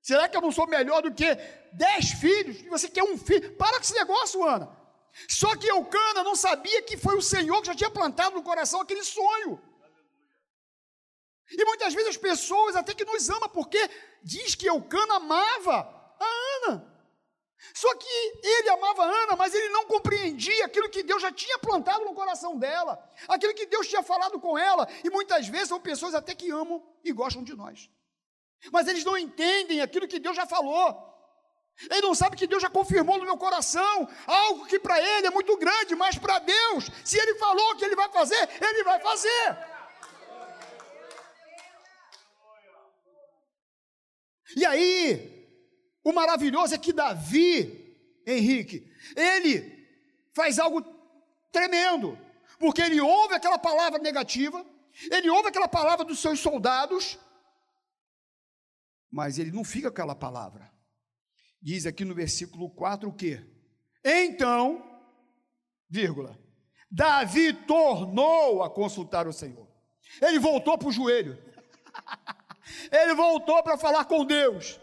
será 0.00 0.28
que 0.28 0.36
eu 0.36 0.40
não 0.40 0.52
sou 0.52 0.68
melhor 0.68 1.02
do 1.02 1.12
que 1.12 1.36
dez 1.72 2.12
filhos? 2.12 2.60
E 2.60 2.68
você 2.68 2.88
quer 2.88 3.02
um 3.02 3.18
filho? 3.18 3.56
Para 3.56 3.76
com 3.76 3.82
esse 3.82 3.94
negócio, 3.94 4.44
Ana, 4.44 4.83
só 5.28 5.54
que 5.56 5.66
Eucana 5.66 6.22
não 6.22 6.34
sabia 6.34 6.82
que 6.82 6.96
foi 6.96 7.16
o 7.16 7.22
Senhor 7.22 7.60
que 7.60 7.68
já 7.68 7.74
tinha 7.74 7.90
plantado 7.90 8.34
no 8.34 8.42
coração 8.42 8.80
aquele 8.80 9.04
sonho. 9.04 9.60
E 11.50 11.64
muitas 11.64 11.94
vezes 11.94 12.10
as 12.10 12.16
pessoas 12.16 12.74
até 12.74 12.94
que 12.94 13.04
nos 13.04 13.28
ama 13.28 13.48
porque 13.48 13.78
diz 14.22 14.54
que 14.54 14.68
Eucana 14.68 15.16
amava 15.16 16.16
a 16.18 16.68
Ana. 16.68 16.94
Só 17.72 17.94
que 17.94 18.06
ele 18.42 18.68
amava 18.70 19.04
a 19.04 19.22
Ana, 19.22 19.36
mas 19.36 19.54
ele 19.54 19.68
não 19.70 19.86
compreendia 19.86 20.66
aquilo 20.66 20.90
que 20.90 21.02
Deus 21.02 21.22
já 21.22 21.32
tinha 21.32 21.58
plantado 21.58 22.04
no 22.04 22.14
coração 22.14 22.58
dela, 22.58 23.02
aquilo 23.28 23.54
que 23.54 23.66
Deus 23.66 23.88
tinha 23.88 24.02
falado 24.02 24.38
com 24.40 24.58
ela. 24.58 24.86
E 25.02 25.10
muitas 25.10 25.48
vezes 25.48 25.68
são 25.68 25.80
pessoas 25.80 26.14
até 26.14 26.34
que 26.34 26.50
amam 26.50 26.84
e 27.02 27.12
gostam 27.12 27.42
de 27.42 27.54
nós. 27.54 27.88
Mas 28.72 28.88
eles 28.88 29.04
não 29.04 29.16
entendem 29.16 29.80
aquilo 29.80 30.08
que 30.08 30.18
Deus 30.18 30.36
já 30.36 30.46
falou. 30.46 31.13
Ele 31.82 32.02
não 32.02 32.14
sabe 32.14 32.36
que 32.36 32.46
Deus 32.46 32.62
já 32.62 32.70
confirmou 32.70 33.18
no 33.18 33.24
meu 33.24 33.36
coração 33.36 34.08
algo 34.26 34.66
que 34.66 34.78
para 34.78 35.00
ele 35.00 35.26
é 35.26 35.30
muito 35.30 35.56
grande, 35.56 35.94
mas 35.94 36.16
para 36.16 36.38
Deus, 36.38 36.88
se 37.04 37.18
ele 37.18 37.34
falou 37.34 37.76
que 37.76 37.84
ele 37.84 37.96
vai 37.96 38.10
fazer, 38.10 38.48
ele 38.60 38.84
vai 38.84 39.00
fazer. 39.00 39.58
E 44.56 44.64
aí, 44.64 45.48
o 46.04 46.12
maravilhoso 46.12 46.74
é 46.74 46.78
que 46.78 46.92
Davi, 46.92 48.22
Henrique, 48.24 48.88
ele 49.16 49.88
faz 50.32 50.60
algo 50.60 50.80
tremendo, 51.50 52.16
porque 52.58 52.82
ele 52.82 53.00
ouve 53.00 53.34
aquela 53.34 53.58
palavra 53.58 53.98
negativa, 53.98 54.64
ele 55.10 55.28
ouve 55.28 55.48
aquela 55.48 55.68
palavra 55.68 56.04
dos 56.04 56.20
seus 56.20 56.38
soldados, 56.38 57.18
mas 59.10 59.38
ele 59.38 59.50
não 59.50 59.64
fica 59.64 59.90
com 59.90 59.94
aquela 59.94 60.14
palavra 60.14 60.73
diz 61.64 61.86
aqui 61.86 62.04
no 62.04 62.14
versículo 62.14 62.68
4 62.68 63.08
o 63.08 63.12
quê? 63.12 63.42
Então, 64.04 64.84
vírgula, 65.88 66.38
Davi 66.90 67.54
tornou 67.54 68.62
a 68.62 68.68
consultar 68.68 69.26
o 69.26 69.32
Senhor. 69.32 69.66
Ele 70.20 70.38
voltou 70.38 70.76
para 70.76 70.88
o 70.88 70.92
joelho. 70.92 71.42
ele 72.92 73.14
voltou 73.14 73.62
para 73.62 73.78
falar 73.78 74.04
com 74.04 74.26
Deus. 74.26 74.78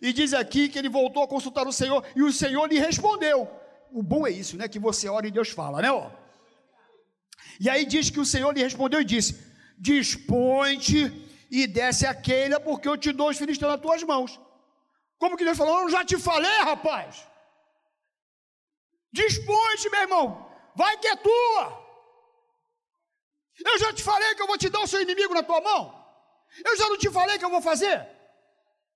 E 0.00 0.12
diz 0.14 0.32
aqui 0.32 0.68
que 0.68 0.78
ele 0.78 0.88
voltou 0.88 1.22
a 1.22 1.28
consultar 1.28 1.66
o 1.66 1.72
Senhor 1.72 2.02
e 2.16 2.22
o 2.22 2.32
Senhor 2.32 2.66
lhe 2.66 2.78
respondeu. 2.78 3.48
O 3.92 4.02
bom 4.02 4.26
é 4.26 4.30
isso, 4.30 4.56
né? 4.56 4.66
Que 4.66 4.78
você 4.78 5.08
ora 5.08 5.28
e 5.28 5.30
Deus 5.30 5.50
fala, 5.50 5.82
né? 5.82 5.92
Ó. 5.92 6.10
E 7.60 7.68
aí 7.68 7.84
diz 7.84 8.08
que 8.08 8.18
o 8.18 8.24
Senhor 8.24 8.52
lhe 8.52 8.62
respondeu 8.62 9.00
e 9.00 9.04
disse: 9.04 9.44
Dispõe-te 9.78 11.12
e 11.50 11.66
desce 11.66 12.06
a 12.06 12.14
queira, 12.14 12.58
porque 12.58 12.88
eu 12.88 12.96
te 12.96 13.12
dou 13.12 13.28
os 13.28 13.36
filisteus 13.36 13.70
nas 13.70 13.80
tuas 13.80 14.02
mãos. 14.02 14.40
Como 15.24 15.38
que 15.38 15.44
Deus 15.48 15.56
falou? 15.56 15.76
Eu 15.80 15.88
já 15.88 16.04
te 16.04 16.18
falei, 16.18 16.56
rapaz. 16.70 17.26
Dispõe-te, 19.10 19.88
meu 19.88 20.02
irmão. 20.02 20.24
Vai 20.76 20.98
que 20.98 21.06
é 21.06 21.16
tua. 21.16 21.62
Eu 23.64 23.78
já 23.78 23.90
te 23.94 24.02
falei 24.02 24.34
que 24.34 24.42
eu 24.42 24.46
vou 24.46 24.58
te 24.58 24.68
dar 24.68 24.80
o 24.80 24.86
seu 24.86 25.00
inimigo 25.00 25.32
na 25.32 25.42
tua 25.42 25.62
mão. 25.62 25.82
Eu 26.62 26.76
já 26.76 26.90
não 26.90 26.98
te 26.98 27.10
falei 27.10 27.38
que 27.38 27.44
eu 27.44 27.48
vou 27.48 27.62
fazer. 27.62 28.06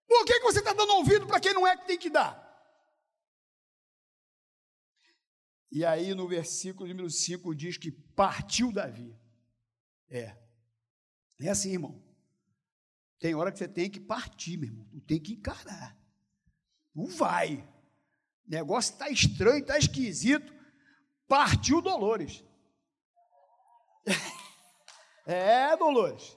Por 0.07 0.27
que, 0.27 0.35
que 0.35 0.45
você 0.45 0.59
está 0.59 0.75
dando 0.75 0.93
ouvido 0.97 1.27
para 1.27 1.41
quem 1.41 1.55
não 1.55 1.67
é 1.67 1.75
que 1.79 1.87
tem 1.87 1.97
que 1.97 2.11
dar? 2.11 2.35
E 5.73 5.83
aí 5.83 6.15
no 6.15 6.29
versículo 6.29 6.87
número 6.91 7.09
5 7.09 7.55
diz 7.55 7.79
que 7.79 7.91
partiu 7.91 8.71
Davi. 8.71 9.19
É. 10.11 10.37
É 11.41 11.49
assim, 11.49 11.73
irmão. 11.73 12.05
Tem 13.19 13.35
hora 13.35 13.51
que 13.51 13.57
você 13.57 13.67
tem 13.67 13.91
que 13.91 13.99
partir, 13.99 14.59
meu 14.59 14.69
irmão. 14.69 14.87
Tu 14.91 15.01
tem 15.01 15.19
que 15.19 15.33
encarar. 15.33 15.97
Não 16.99 17.07
vai. 17.07 17.65
O 18.45 18.51
negócio 18.51 18.93
está 18.93 19.09
estranho, 19.09 19.61
está 19.61 19.79
esquisito. 19.79 20.53
Partiu 21.29 21.81
Dolores. 21.81 22.43
É, 25.31 25.77
Dolores. 25.77 26.35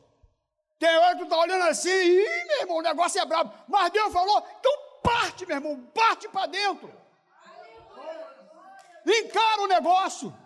Tem 0.77 0.97
hora 0.97 1.13
que 1.13 1.19
tu 1.19 1.23
está 1.23 1.37
olhando 1.37 1.63
assim, 1.63 1.89
ih, 1.89 2.45
meu 2.45 2.59
irmão, 2.59 2.77
o 2.79 2.81
negócio 2.81 3.21
é 3.21 3.25
brabo. 3.25 3.53
Mas 3.69 3.89
Deus 3.89 4.11
falou, 4.11 4.45
então 4.59 4.71
parte, 5.01 5.45
meu 5.45 5.55
irmão, 5.55 5.81
parte 5.95 6.27
para 6.27 6.47
dentro. 6.47 6.93
Encara 9.07 9.61
o 9.61 9.67
negócio. 9.67 10.37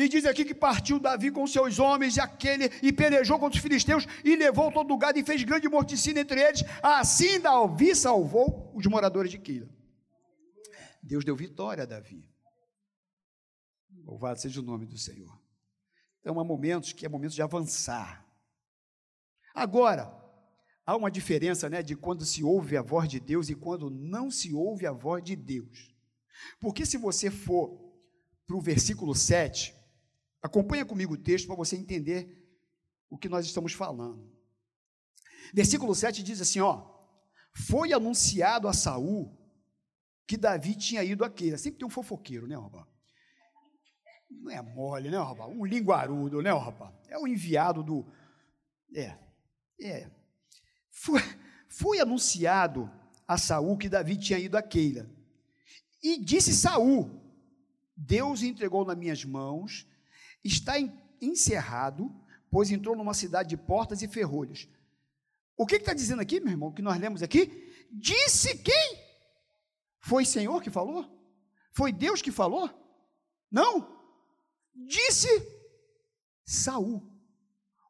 E 0.00 0.08
diz 0.08 0.24
aqui 0.24 0.44
que 0.44 0.54
partiu 0.54 1.00
Davi 1.00 1.28
com 1.32 1.44
seus 1.44 1.80
homens 1.80 2.16
e 2.16 2.20
aquele 2.20 2.66
e 2.80 2.92
pelejou 2.92 3.36
contra 3.36 3.56
os 3.56 3.62
filisteus 3.62 4.06
e 4.24 4.36
levou 4.36 4.70
todo 4.70 4.94
o 4.94 4.96
gado 4.96 5.18
e 5.18 5.24
fez 5.24 5.42
grande 5.42 5.68
morticínio 5.68 6.20
entre 6.20 6.40
eles. 6.40 6.62
Assim 6.80 7.40
Davi 7.40 7.96
salvou 7.96 8.70
os 8.76 8.86
moradores 8.86 9.28
de 9.28 9.38
Quila. 9.38 9.68
Deus 11.02 11.24
deu 11.24 11.34
vitória 11.34 11.82
a 11.82 11.86
Davi. 11.86 12.30
Louvado 14.04 14.38
seja 14.38 14.60
o 14.60 14.62
nome 14.62 14.86
do 14.86 14.96
Senhor. 14.96 15.36
Então 16.20 16.38
há 16.38 16.44
momentos 16.44 16.92
que 16.92 17.04
é 17.04 17.08
momentos 17.08 17.34
de 17.34 17.42
avançar. 17.42 18.24
Agora, 19.52 20.14
há 20.86 20.96
uma 20.96 21.10
diferença 21.10 21.68
né, 21.68 21.82
de 21.82 21.96
quando 21.96 22.24
se 22.24 22.44
ouve 22.44 22.76
a 22.76 22.82
voz 22.82 23.08
de 23.08 23.18
Deus 23.18 23.48
e 23.48 23.56
quando 23.56 23.90
não 23.90 24.30
se 24.30 24.54
ouve 24.54 24.86
a 24.86 24.92
voz 24.92 25.24
de 25.24 25.34
Deus. 25.34 25.92
Porque 26.60 26.86
se 26.86 26.96
você 26.96 27.32
for 27.32 27.76
para 28.46 28.56
o 28.56 28.60
versículo 28.60 29.12
7, 29.12 29.77
Acompanha 30.42 30.84
comigo 30.84 31.14
o 31.14 31.18
texto 31.18 31.46
para 31.46 31.56
você 31.56 31.76
entender 31.76 32.46
o 33.10 33.18
que 33.18 33.28
nós 33.28 33.44
estamos 33.46 33.72
falando. 33.72 34.30
Versículo 35.52 35.94
7 35.94 36.22
diz 36.22 36.40
assim, 36.40 36.60
ó: 36.60 36.86
Foi 37.52 37.92
anunciado 37.92 38.68
a 38.68 38.72
Saul 38.72 39.36
que 40.26 40.36
Davi 40.36 40.74
tinha 40.74 41.02
ido 41.02 41.24
a 41.24 41.30
Queira. 41.30 41.56
Sempre 41.56 41.78
tem 41.78 41.86
um 41.86 41.90
fofoqueiro, 41.90 42.46
né, 42.46 42.56
rapaz? 42.56 42.86
Não 44.30 44.50
é 44.50 44.60
mole, 44.60 45.10
né, 45.10 45.16
rapaz? 45.16 45.50
Um 45.50 45.64
linguarudo, 45.64 46.42
né, 46.42 46.52
rapaz? 46.52 46.94
É 47.08 47.18
o 47.18 47.26
enviado 47.26 47.82
do 47.82 48.06
É. 48.94 49.18
É. 49.80 50.10
Foi, 50.90 51.20
foi 51.68 52.00
anunciado 52.00 52.90
a 53.26 53.38
Saul 53.38 53.78
que 53.78 53.88
Davi 53.88 54.16
tinha 54.16 54.38
ido 54.38 54.56
a 54.56 54.62
Queira. 54.62 55.10
E 56.02 56.22
disse 56.22 56.52
Saul: 56.52 57.10
Deus 57.96 58.42
entregou 58.42 58.84
nas 58.84 58.96
minhas 58.96 59.24
mãos 59.24 59.86
está 60.44 60.74
encerrado, 61.20 62.14
pois 62.50 62.70
entrou 62.70 62.96
numa 62.96 63.14
cidade 63.14 63.50
de 63.50 63.56
portas 63.56 64.02
e 64.02 64.08
ferrolhos. 64.08 64.68
O 65.56 65.66
que 65.66 65.76
está 65.76 65.92
dizendo 65.92 66.22
aqui, 66.22 66.40
meu 66.40 66.52
irmão, 66.52 66.72
que 66.72 66.82
nós 66.82 66.98
lemos 66.98 67.22
aqui? 67.22 67.86
Disse 67.90 68.58
quem? 68.58 68.98
Foi 70.00 70.24
Senhor 70.24 70.62
que 70.62 70.70
falou? 70.70 71.04
Foi 71.72 71.92
Deus 71.92 72.22
que 72.22 72.30
falou? 72.30 72.70
Não. 73.50 73.98
Disse 74.74 75.28
Saul. 76.44 77.02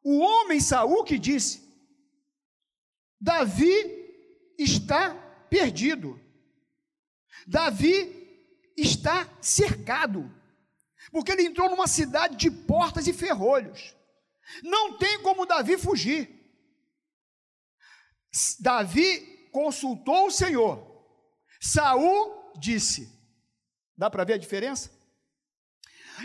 O 0.03 0.19
homem 0.19 0.59
Saul 0.59 1.03
que 1.03 1.19
disse: 1.19 1.61
Davi 3.19 3.73
está 4.57 5.13
perdido. 5.49 6.19
Davi 7.45 8.71
está 8.75 9.29
cercado. 9.41 10.33
Porque 11.11 11.31
ele 11.31 11.43
entrou 11.43 11.69
numa 11.69 11.87
cidade 11.87 12.35
de 12.35 12.51
portas 12.51 13.07
e 13.07 13.13
ferrolhos. 13.13 13.95
Não 14.63 14.97
tem 14.97 15.21
como 15.21 15.45
Davi 15.45 15.77
fugir. 15.77 16.29
Davi 18.59 19.49
consultou 19.51 20.27
o 20.27 20.31
Senhor. 20.31 20.85
Saul 21.59 22.53
disse: 22.57 23.09
Dá 23.97 24.09
para 24.09 24.23
ver 24.23 24.33
a 24.33 24.37
diferença? 24.37 24.91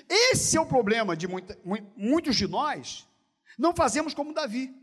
Esse 0.08 0.56
é 0.56 0.60
o 0.60 0.66
problema 0.66 1.16
de 1.16 1.26
muita, 1.26 1.58
muitos 1.96 2.36
de 2.36 2.46
nós. 2.46 3.06
Não 3.58 3.74
fazemos 3.74 4.12
como 4.12 4.34
Davi. 4.34 4.74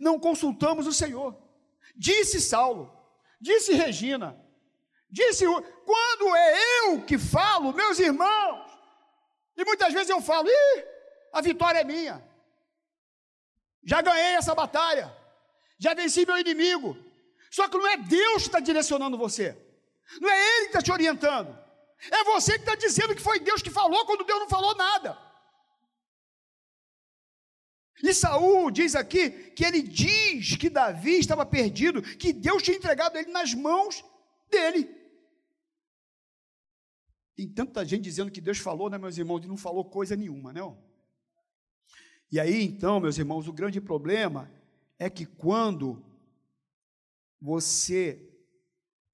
Não 0.00 0.18
consultamos 0.18 0.86
o 0.86 0.92
Senhor. 0.92 1.36
Disse 1.96 2.40
Saulo, 2.40 2.92
disse 3.40 3.72
Regina, 3.72 4.36
disse 5.08 5.44
quando 5.46 6.34
é 6.34 6.80
eu 6.80 7.04
que 7.04 7.18
falo, 7.18 7.72
meus 7.72 7.98
irmãos. 7.98 8.73
E 9.56 9.64
muitas 9.64 9.92
vezes 9.92 10.10
eu 10.10 10.20
falo, 10.20 10.48
Ih, 10.48 10.84
a 11.32 11.40
vitória 11.40 11.80
é 11.80 11.84
minha. 11.84 12.22
Já 13.84 14.00
ganhei 14.00 14.34
essa 14.34 14.54
batalha. 14.54 15.14
Já 15.78 15.94
venci 15.94 16.24
meu 16.26 16.38
inimigo. 16.38 16.96
Só 17.50 17.68
que 17.68 17.76
não 17.76 17.86
é 17.86 17.96
Deus 17.96 18.42
que 18.42 18.48
está 18.48 18.60
direcionando 18.60 19.18
você. 19.18 19.56
Não 20.20 20.28
é 20.28 20.56
Ele 20.56 20.60
que 20.62 20.70
está 20.70 20.82
te 20.82 20.92
orientando. 20.92 21.56
É 22.10 22.24
você 22.24 22.52
que 22.54 22.60
está 22.60 22.74
dizendo 22.74 23.14
que 23.14 23.22
foi 23.22 23.38
Deus 23.40 23.62
que 23.62 23.70
falou 23.70 24.04
quando 24.06 24.24
Deus 24.24 24.40
não 24.40 24.48
falou 24.48 24.74
nada. 24.74 25.18
E 28.02 28.12
Saul 28.12 28.70
diz 28.70 28.94
aqui 28.94 29.30
que 29.30 29.64
ele 29.64 29.80
diz 29.80 30.56
que 30.56 30.68
Davi 30.68 31.18
estava 31.18 31.46
perdido, 31.46 32.02
que 32.02 32.32
Deus 32.32 32.62
tinha 32.62 32.76
entregado 32.76 33.16
ele 33.16 33.30
nas 33.30 33.54
mãos 33.54 34.04
dele. 34.50 35.03
Tem 37.34 37.48
tanta 37.48 37.84
gente 37.84 38.04
dizendo 38.04 38.30
que 38.30 38.40
Deus 38.40 38.58
falou, 38.58 38.88
né, 38.88 38.96
meus 38.96 39.18
irmãos, 39.18 39.44
e 39.44 39.48
não 39.48 39.56
falou 39.56 39.84
coisa 39.84 40.14
nenhuma, 40.14 40.52
não. 40.52 40.78
E 42.30 42.38
aí, 42.38 42.64
então, 42.64 43.00
meus 43.00 43.18
irmãos, 43.18 43.48
o 43.48 43.52
grande 43.52 43.80
problema 43.80 44.50
é 44.98 45.10
que 45.10 45.26
quando 45.26 46.04
você 47.40 48.30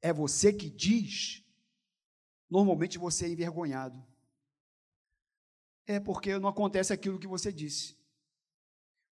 é 0.02 0.12
você 0.12 0.52
que 0.52 0.70
diz, 0.70 1.44
normalmente 2.48 2.98
você 2.98 3.26
é 3.26 3.28
envergonhado. 3.28 4.02
É 5.86 5.98
porque 6.00 6.38
não 6.38 6.48
acontece 6.48 6.92
aquilo 6.92 7.18
que 7.18 7.26
você 7.26 7.52
disse. 7.52 7.96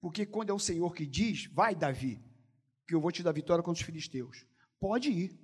Porque 0.00 0.24
quando 0.24 0.50
é 0.50 0.54
o 0.54 0.58
Senhor 0.58 0.94
que 0.94 1.04
diz, 1.04 1.46
vai 1.46 1.74
Davi, 1.74 2.22
que 2.86 2.94
eu 2.94 3.00
vou 3.00 3.10
te 3.10 3.22
dar 3.22 3.32
vitória 3.32 3.62
contra 3.62 3.80
os 3.80 3.86
filisteus. 3.86 4.46
Pode 4.78 5.10
ir. 5.10 5.38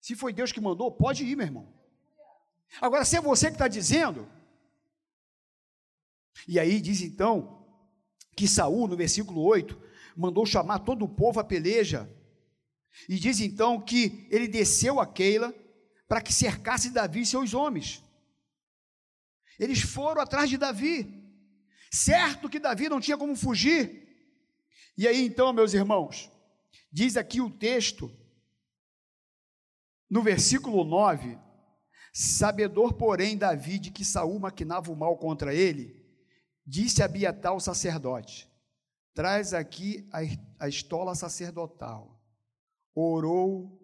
Se 0.00 0.16
foi 0.16 0.32
Deus 0.32 0.50
que 0.50 0.60
mandou, 0.60 0.90
pode 0.90 1.24
ir, 1.24 1.36
meu 1.36 1.46
irmão. 1.46 1.79
Agora, 2.78 3.04
se 3.04 3.16
é 3.16 3.20
você 3.20 3.46
que 3.46 3.54
está 3.54 3.68
dizendo, 3.68 4.28
e 6.46 6.58
aí 6.58 6.80
diz 6.80 7.00
então 7.00 7.66
que 8.36 8.46
Saul, 8.46 8.86
no 8.86 8.96
versículo 8.96 9.42
8, 9.42 9.80
mandou 10.16 10.44
chamar 10.44 10.80
todo 10.80 11.04
o 11.04 11.08
povo 11.08 11.40
à 11.40 11.44
peleja. 11.44 12.08
E 13.08 13.16
diz 13.18 13.40
então 13.40 13.80
que 13.80 14.26
ele 14.30 14.48
desceu 14.48 15.00
a 15.00 15.06
Keila 15.06 15.54
para 16.08 16.20
que 16.20 16.32
cercasse 16.32 16.90
Davi 16.90 17.20
e 17.20 17.26
seus 17.26 17.54
homens. 17.54 18.02
Eles 19.58 19.80
foram 19.80 20.22
atrás 20.22 20.48
de 20.48 20.56
Davi, 20.56 21.22
certo 21.90 22.48
que 22.48 22.58
Davi 22.58 22.88
não 22.88 23.00
tinha 23.00 23.16
como 23.16 23.36
fugir. 23.36 24.08
E 24.96 25.06
aí 25.06 25.24
então, 25.24 25.52
meus 25.52 25.74
irmãos, 25.74 26.30
diz 26.90 27.16
aqui 27.16 27.40
o 27.40 27.50
texto, 27.50 28.10
no 30.08 30.22
versículo 30.22 30.82
9: 30.84 31.38
Sabedor, 32.12 32.94
porém, 32.94 33.36
Davi 33.36 33.78
de 33.78 33.90
que 33.90 34.04
Saul 34.04 34.38
maquinava 34.38 34.90
o 34.90 34.96
mal 34.96 35.16
contra 35.16 35.54
ele, 35.54 36.04
disse 36.66 37.02
a 37.02 37.06
Abiatar, 37.06 37.54
o 37.54 37.60
sacerdote: 37.60 38.50
Traz 39.14 39.54
aqui 39.54 40.08
a, 40.12 40.20
a 40.64 40.68
estola 40.68 41.14
sacerdotal. 41.14 42.20
Orou 42.94 43.80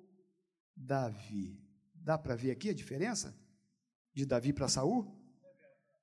Davi. 0.75 1.61
Dá 1.95 2.19
para 2.19 2.37
ver 2.37 2.51
aqui 2.51 2.71
a 2.71 2.75
diferença 2.75 3.37
de 4.15 4.25
Davi 4.25 4.53
para 4.53 4.69
Saul? 4.69 5.15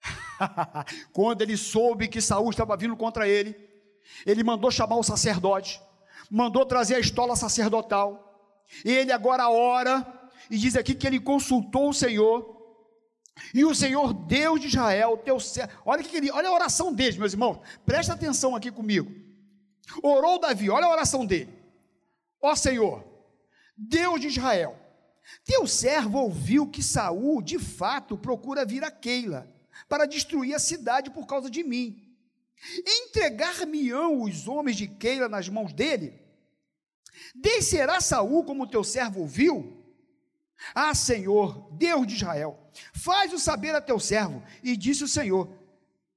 Quando 1.14 1.42
ele 1.42 1.58
soube 1.58 2.08
que 2.08 2.22
Saul 2.22 2.50
estava 2.50 2.76
vindo 2.76 2.96
contra 2.96 3.28
ele, 3.28 3.56
ele 4.26 4.44
mandou 4.44 4.70
chamar 4.72 4.98
o 4.98 5.04
sacerdote, 5.04 5.82
mandou 6.30 6.66
trazer 6.66 6.96
a 6.96 7.00
estola 7.00 7.36
sacerdotal. 7.36 8.30
Ele 8.84 9.12
agora 9.12 9.50
ora 9.50 10.23
e 10.49 10.58
diz 10.58 10.75
aqui 10.75 10.93
que 10.93 11.08
ele 11.08 11.19
consultou 11.19 11.89
o 11.89 11.93
Senhor 11.93 12.53
e 13.53 13.65
o 13.65 13.73
Senhor 13.73 14.13
Deus 14.13 14.60
de 14.60 14.67
Israel, 14.67 15.17
teu 15.17 15.39
servo, 15.39 15.73
olha, 15.86 16.03
que 16.03 16.15
ele, 16.15 16.32
olha 16.32 16.49
a 16.49 16.53
oração 16.53 16.93
dele, 16.93 17.17
meus 17.17 17.34
irmãos, 17.34 17.60
presta 17.86 18.13
atenção 18.13 18.56
aqui 18.56 18.71
comigo. 18.71 19.12
Orou 20.01 20.39
Davi, 20.39 20.69
olha 20.69 20.86
a 20.86 20.91
oração 20.91 21.25
dele. 21.25 21.51
Ó 22.41 22.56
Senhor, 22.56 23.03
Deus 23.75 24.21
de 24.21 24.27
Israel, 24.27 24.77
teu 25.43 25.65
servo 25.65 26.19
ouviu 26.19 26.67
que 26.67 26.84
Saul, 26.84 27.41
de 27.41 27.58
fato, 27.58 28.17
procura 28.17 28.65
vir 28.65 28.84
a 28.84 28.91
Keila 28.91 29.49
para 29.89 30.06
destruir 30.06 30.53
a 30.53 30.60
cidade 30.60 31.10
por 31.10 31.25
causa 31.25 31.49
de 31.49 31.63
mim. 31.63 31.99
Entregar-me-ão 32.86 34.21
os 34.21 34.47
homens 34.47 34.77
de 34.77 34.88
Keila 34.88 35.27
nas 35.27 35.49
mãos 35.49 35.73
dele? 35.73 36.21
Descerá 37.36 37.99
Saul 37.99 38.43
como 38.43 38.67
teu 38.67 38.84
servo 38.84 39.21
ouviu? 39.21 39.83
Ah, 40.74 40.94
Senhor, 40.94 41.72
Deus 41.74 42.08
de 42.08 42.16
Israel, 42.16 42.72
faz-o 42.94 43.38
saber 43.38 43.76
a 43.76 43.82
teu 43.82 44.00
servo. 44.00 44.44
E 44.63 44.78
disse 44.78 45.04
o 45.04 45.08
Senhor: 45.08 45.50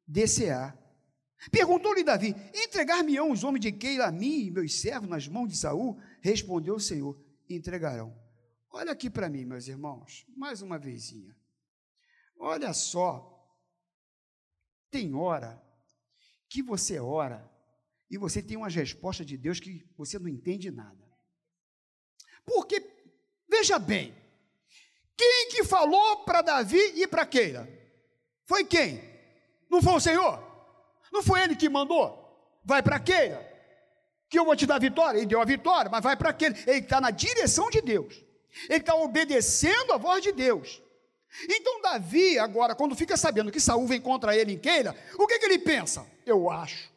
Descerá. 0.06 0.76
Perguntou-lhe 1.50 2.04
Davi: 2.04 2.34
Entregar-me-ão 2.54 3.30
os 3.30 3.44
homens 3.44 3.62
de 3.62 3.72
Keila 3.72 4.06
a 4.06 4.12
mim 4.12 4.46
e 4.46 4.50
meus 4.50 4.80
servos 4.80 5.08
nas 5.08 5.28
mãos 5.28 5.48
de 5.48 5.56
Saul? 5.56 6.00
Respondeu 6.20 6.76
o 6.76 6.80
Senhor: 6.80 7.20
Entregarão. 7.48 8.16
Olha 8.70 8.92
aqui 8.92 9.08
para 9.08 9.28
mim, 9.28 9.44
meus 9.44 9.68
irmãos, 9.68 10.26
mais 10.36 10.60
uma 10.60 10.78
vezinha. 10.78 11.34
Olha 12.38 12.74
só, 12.74 13.32
tem 14.90 15.14
hora 15.14 15.62
que 16.48 16.62
você 16.62 16.98
ora 16.98 17.50
e 18.10 18.18
você 18.18 18.42
tem 18.42 18.56
umas 18.56 18.74
respostas 18.74 19.26
de 19.26 19.36
Deus 19.36 19.58
que 19.58 19.84
você 19.96 20.18
não 20.18 20.28
entende 20.28 20.70
nada. 20.70 21.04
Porque, 22.44 22.80
veja 23.48 23.78
bem, 23.78 24.14
quem 25.16 25.48
que 25.50 25.64
falou 25.64 26.24
para 26.24 26.42
Davi 26.42 26.78
ir 26.94 27.08
para 27.08 27.24
Keila? 27.24 27.68
Foi 28.44 28.64
quem? 28.64 29.02
Não 29.70 29.80
foi 29.80 29.94
o 29.94 30.00
Senhor? 30.00 30.42
Não 31.12 31.22
foi 31.22 31.42
ele 31.42 31.56
que 31.56 31.68
mandou? 31.68 32.22
Vai 32.64 32.82
para 32.82 33.00
Keila, 33.00 33.42
que 34.28 34.38
eu 34.38 34.44
vou 34.44 34.54
te 34.54 34.66
dar 34.66 34.78
vitória. 34.78 35.18
Ele 35.18 35.26
deu 35.26 35.40
a 35.40 35.44
vitória, 35.44 35.90
mas 35.90 36.02
vai 36.02 36.16
para 36.16 36.32
Keila. 36.32 36.56
Ele 36.66 36.80
está 36.80 37.00
na 37.00 37.10
direção 37.10 37.70
de 37.70 37.80
Deus. 37.80 38.22
Ele 38.68 38.78
está 38.78 38.94
obedecendo 38.94 39.92
a 39.92 39.96
voz 39.96 40.22
de 40.22 40.32
Deus. 40.32 40.82
Então 41.48 41.80
Davi, 41.82 42.38
agora, 42.38 42.74
quando 42.74 42.94
fica 42.94 43.16
sabendo 43.16 43.50
que 43.50 43.60
Saul 43.60 43.86
vem 43.86 44.00
contra 44.00 44.36
ele 44.36 44.52
em 44.52 44.58
Keila, 44.58 44.94
o 45.18 45.26
que, 45.26 45.38
que 45.38 45.44
ele 45.46 45.58
pensa? 45.58 46.06
Eu 46.24 46.50
acho. 46.50 46.90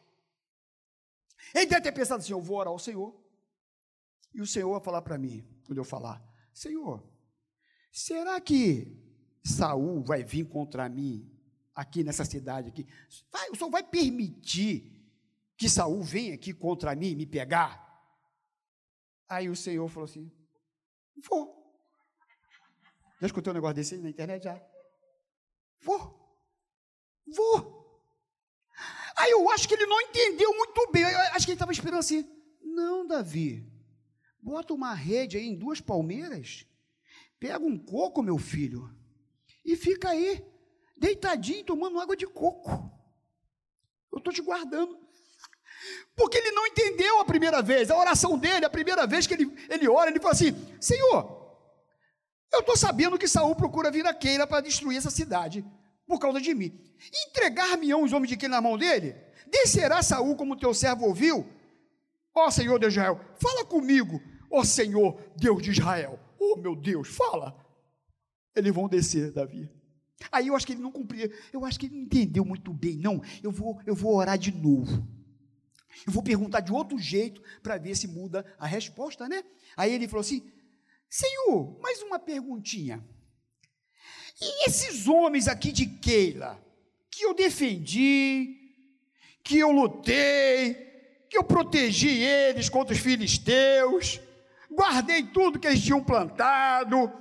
Ele 1.54 1.66
deve 1.66 1.82
ter 1.82 1.92
pensado 1.92 2.20
assim: 2.20 2.32
eu 2.32 2.40
vou 2.40 2.58
orar 2.58 2.72
ao 2.72 2.78
Senhor. 2.78 3.14
E 4.32 4.40
o 4.40 4.46
Senhor 4.46 4.70
vai 4.70 4.80
falar 4.80 5.02
para 5.02 5.18
mim, 5.18 5.44
quando 5.66 5.78
eu 5.78 5.84
falar, 5.84 6.22
Senhor, 6.54 7.02
Será 7.90 8.40
que 8.40 8.96
Saul 9.44 10.02
vai 10.02 10.22
vir 10.22 10.48
contra 10.48 10.88
mim 10.88 11.28
aqui 11.74 12.04
nessa 12.04 12.24
cidade 12.24 12.68
aqui? 12.68 12.86
Vai, 13.30 13.50
o 13.50 13.56
Senhor 13.56 13.70
vai 13.70 13.82
permitir 13.82 15.00
que 15.56 15.68
Saul 15.68 16.02
venha 16.02 16.34
aqui 16.34 16.54
contra 16.54 16.94
mim 16.94 17.14
me 17.14 17.26
pegar? 17.26 17.88
Aí 19.28 19.48
o 19.48 19.56
Senhor 19.56 19.88
falou 19.88 20.08
assim: 20.08 20.30
Vou. 21.28 21.58
Já 23.20 23.26
escutou 23.26 23.52
um 23.52 23.54
negócio 23.54 23.74
desse 23.74 23.96
na 23.98 24.08
internet 24.08 24.44
já? 24.44 24.62
Vou. 25.82 26.18
Vou. 27.26 27.80
Aí 29.16 29.32
eu 29.32 29.50
acho 29.50 29.68
que 29.68 29.74
ele 29.74 29.86
não 29.86 30.00
entendeu 30.00 30.54
muito 30.56 30.90
bem. 30.90 31.02
Eu 31.02 31.18
acho 31.32 31.44
que 31.44 31.52
ele 31.52 31.56
estava 31.56 31.72
esperando 31.72 32.00
assim. 32.00 32.24
Não, 32.62 33.06
Davi. 33.06 33.66
Bota 34.40 34.72
uma 34.72 34.94
rede 34.94 35.36
aí 35.36 35.46
em 35.46 35.58
duas 35.58 35.80
palmeiras 35.80 36.66
Pega 37.40 37.64
um 37.64 37.78
coco, 37.78 38.22
meu 38.22 38.36
filho, 38.36 38.94
e 39.64 39.74
fica 39.74 40.10
aí, 40.10 40.44
deitadinho, 40.96 41.64
tomando 41.64 41.98
água 41.98 42.14
de 42.14 42.26
coco. 42.26 42.70
Eu 44.12 44.18
estou 44.18 44.32
te 44.32 44.42
guardando. 44.42 44.98
Porque 46.14 46.36
ele 46.36 46.50
não 46.50 46.66
entendeu 46.66 47.18
a 47.18 47.24
primeira 47.24 47.62
vez, 47.62 47.90
a 47.90 47.96
oração 47.96 48.38
dele, 48.38 48.66
a 48.66 48.70
primeira 48.70 49.06
vez 49.06 49.26
que 49.26 49.32
ele, 49.32 49.50
ele 49.70 49.88
ora, 49.88 50.10
ele 50.10 50.20
fala 50.20 50.34
assim: 50.34 50.52
Senhor, 50.78 51.40
eu 52.52 52.60
estou 52.60 52.76
sabendo 52.76 53.18
que 53.18 53.26
Saul 53.26 53.56
procura 53.56 53.90
vir 53.90 54.06
a 54.06 54.12
Keila 54.12 54.46
para 54.46 54.60
destruir 54.60 54.98
essa 54.98 55.10
cidade, 55.10 55.64
por 56.06 56.18
causa 56.18 56.42
de 56.42 56.54
mim. 56.54 56.78
Entregar-me-ão 57.28 58.02
os 58.02 58.12
homens 58.12 58.28
de 58.28 58.36
quem 58.36 58.50
na 58.50 58.60
mão 58.60 58.76
dele? 58.76 59.16
Descerá 59.46 60.02
Saul 60.02 60.36
como 60.36 60.58
teu 60.58 60.74
servo 60.74 61.06
ouviu? 61.06 61.48
Ó 62.34 62.50
Senhor 62.50 62.78
de 62.78 62.86
Israel, 62.86 63.18
fala 63.40 63.64
comigo, 63.64 64.20
ó 64.50 64.62
Senhor 64.62 65.18
Deus 65.36 65.62
de 65.62 65.70
Israel. 65.70 66.20
Oh 66.40 66.56
meu 66.56 66.74
Deus, 66.74 67.08
fala. 67.08 67.54
Eles 68.56 68.74
vão 68.74 68.88
descer, 68.88 69.30
Davi. 69.30 69.70
Aí 70.32 70.48
eu 70.48 70.56
acho 70.56 70.66
que 70.66 70.72
ele 70.72 70.82
não 70.82 70.90
cumpriu, 70.90 71.30
eu 71.52 71.64
acho 71.64 71.78
que 71.78 71.86
ele 71.86 71.96
não 71.96 72.02
entendeu 72.02 72.44
muito 72.44 72.72
bem, 72.72 72.96
não. 72.96 73.22
Eu 73.42 73.50
vou, 73.50 73.80
eu 73.86 73.94
vou 73.94 74.16
orar 74.16 74.38
de 74.38 74.50
novo. 74.50 75.06
Eu 76.06 76.12
vou 76.12 76.22
perguntar 76.22 76.60
de 76.60 76.72
outro 76.72 76.98
jeito 76.98 77.42
para 77.62 77.78
ver 77.78 77.94
se 77.94 78.08
muda 78.08 78.44
a 78.58 78.66
resposta, 78.66 79.28
né? 79.28 79.42
Aí 79.76 79.92
ele 79.92 80.08
falou 80.08 80.20
assim: 80.20 80.50
Senhor, 81.08 81.78
mais 81.80 82.02
uma 82.02 82.18
perguntinha. 82.18 83.04
E 84.40 84.66
esses 84.66 85.06
homens 85.06 85.48
aqui 85.48 85.72
de 85.72 85.86
Keila, 85.86 86.58
que 87.10 87.24
eu 87.24 87.34
defendi, 87.34 88.56
que 89.42 89.58
eu 89.58 89.70
lutei, 89.70 90.74
que 91.28 91.36
eu 91.36 91.44
protegi 91.44 92.08
eles 92.08 92.68
contra 92.68 92.94
os 92.94 93.00
filisteus, 93.00 94.20
guardei 94.70 95.26
tudo 95.26 95.58
que 95.58 95.66
eles 95.66 95.82
tinham 95.82 96.02
plantado, 96.02 97.12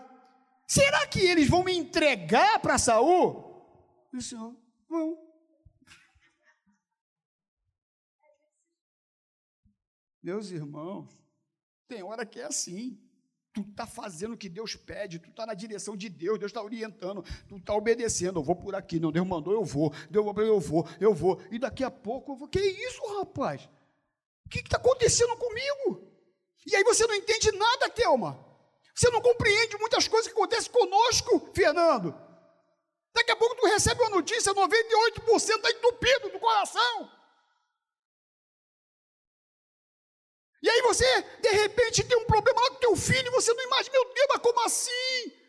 será 0.67 1.07
que 1.07 1.19
eles 1.19 1.49
vão 1.49 1.63
me 1.63 1.75
entregar 1.75 2.59
para 2.59 2.77
Saul? 2.77 3.49
O 4.13 4.21
Senhor, 4.21 4.55
vão. 4.87 5.17
Meus 10.21 10.51
irmãos, 10.51 11.09
tem 11.87 12.03
hora 12.03 12.25
que 12.25 12.39
é 12.39 12.45
assim. 12.45 13.01
Tu 13.51 13.61
está 13.61 13.87
fazendo 13.87 14.33
o 14.33 14.37
que 14.37 14.47
Deus 14.47 14.75
pede, 14.75 15.17
tu 15.17 15.29
está 15.29 15.43
na 15.45 15.55
direção 15.55 15.97
de 15.97 16.07
Deus, 16.07 16.37
Deus 16.37 16.51
está 16.51 16.61
orientando, 16.61 17.23
tu 17.47 17.57
está 17.57 17.73
obedecendo. 17.73 18.39
Eu 18.39 18.43
vou 18.43 18.55
por 18.55 18.75
aqui, 18.75 18.99
não, 18.99 19.11
Deus 19.11 19.27
mandou, 19.27 19.53
eu 19.53 19.65
vou, 19.65 19.91
Deus 20.09 20.23
mandou, 20.23 20.45
eu 20.45 20.59
vou, 20.59 20.87
eu 20.99 21.13
vou. 21.15 21.41
E 21.51 21.57
daqui 21.57 21.83
a 21.83 21.89
pouco 21.89 22.33
eu 22.33 22.35
vou. 22.35 22.47
Que 22.47 22.59
isso, 22.59 23.01
rapaz? 23.17 23.67
O 24.45 24.49
que 24.49 24.59
está 24.59 24.77
acontecendo 24.77 25.35
comigo? 25.35 26.09
E 26.65 26.75
aí 26.75 26.83
você 26.83 27.05
não 27.07 27.15
entende 27.15 27.51
nada, 27.53 27.89
Thelma. 27.89 28.45
Você 28.95 29.09
não 29.11 29.21
compreende 29.21 29.77
muitas 29.77 30.07
coisas 30.07 30.27
que 30.27 30.37
acontecem 30.37 30.71
conosco, 30.71 31.51
Fernando. 31.53 32.13
Daqui 33.13 33.31
a 33.31 33.35
pouco 33.35 33.55
tu 33.55 33.65
recebe 33.67 34.01
uma 34.01 34.09
notícia, 34.09 34.53
98% 34.53 35.55
está 35.55 35.71
entupido 35.71 36.29
do 36.29 36.39
coração. 36.39 37.11
E 40.61 40.69
aí 40.69 40.81
você, 40.81 41.21
de 41.39 41.49
repente, 41.49 42.03
tem 42.03 42.17
um 42.17 42.25
problema 42.25 42.61
lá 42.61 42.71
com 42.71 42.75
teu 42.75 42.95
filho 42.95 43.27
e 43.27 43.31
você 43.31 43.53
não 43.53 43.63
imagina, 43.63 43.93
meu 43.93 44.13
Deus, 44.13 44.27
mas 44.29 44.41
como 44.41 44.59
assim? 44.65 45.39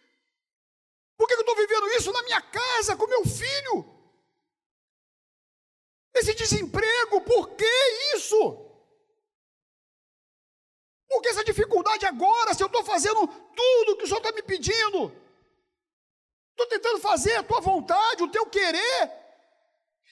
Por 1.16 1.26
que 1.26 1.34
eu 1.34 1.40
estou 1.40 1.56
vivendo 1.56 1.88
isso 1.88 2.12
na 2.12 2.22
minha 2.22 2.40
casa, 2.40 2.96
com 2.96 3.06
meu 3.06 3.24
filho? 3.24 4.00
Esse 6.14 6.34
desemprego, 6.34 7.20
por 7.22 7.56
que 7.56 7.66
isso? 8.14 8.69
Por 11.10 11.20
que 11.20 11.28
essa 11.28 11.44
dificuldade 11.44 12.06
agora, 12.06 12.54
se 12.54 12.62
eu 12.62 12.68
estou 12.68 12.84
fazendo 12.84 13.26
tudo 13.26 13.96
que 13.96 14.04
o 14.04 14.06
Senhor 14.06 14.18
está 14.18 14.30
me 14.30 14.44
pedindo? 14.44 15.12
Estou 16.52 16.68
tentando 16.68 17.00
fazer 17.00 17.34
a 17.34 17.42
tua 17.42 17.60
vontade, 17.60 18.22
o 18.22 18.30
teu 18.30 18.46
querer. 18.46 19.10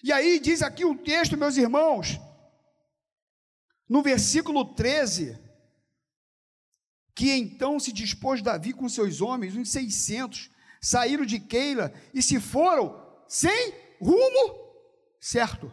E 0.02 0.12
aí 0.12 0.40
diz 0.40 0.60
aqui 0.60 0.84
o 0.84 0.98
texto, 0.98 1.36
meus 1.36 1.56
irmãos, 1.56 2.18
no 3.88 4.02
versículo 4.02 4.74
13, 4.74 5.38
que 7.14 7.30
então 7.30 7.78
se 7.78 7.92
dispôs 7.92 8.42
Davi 8.42 8.72
com 8.72 8.88
seus 8.88 9.20
homens, 9.20 9.54
uns 9.54 9.70
600, 9.70 10.50
saíram 10.82 11.24
de 11.24 11.38
Keila 11.38 11.92
e 12.12 12.20
se 12.20 12.40
foram 12.40 13.00
sem 13.28 13.72
rumo 14.00 14.74
certo. 15.20 15.72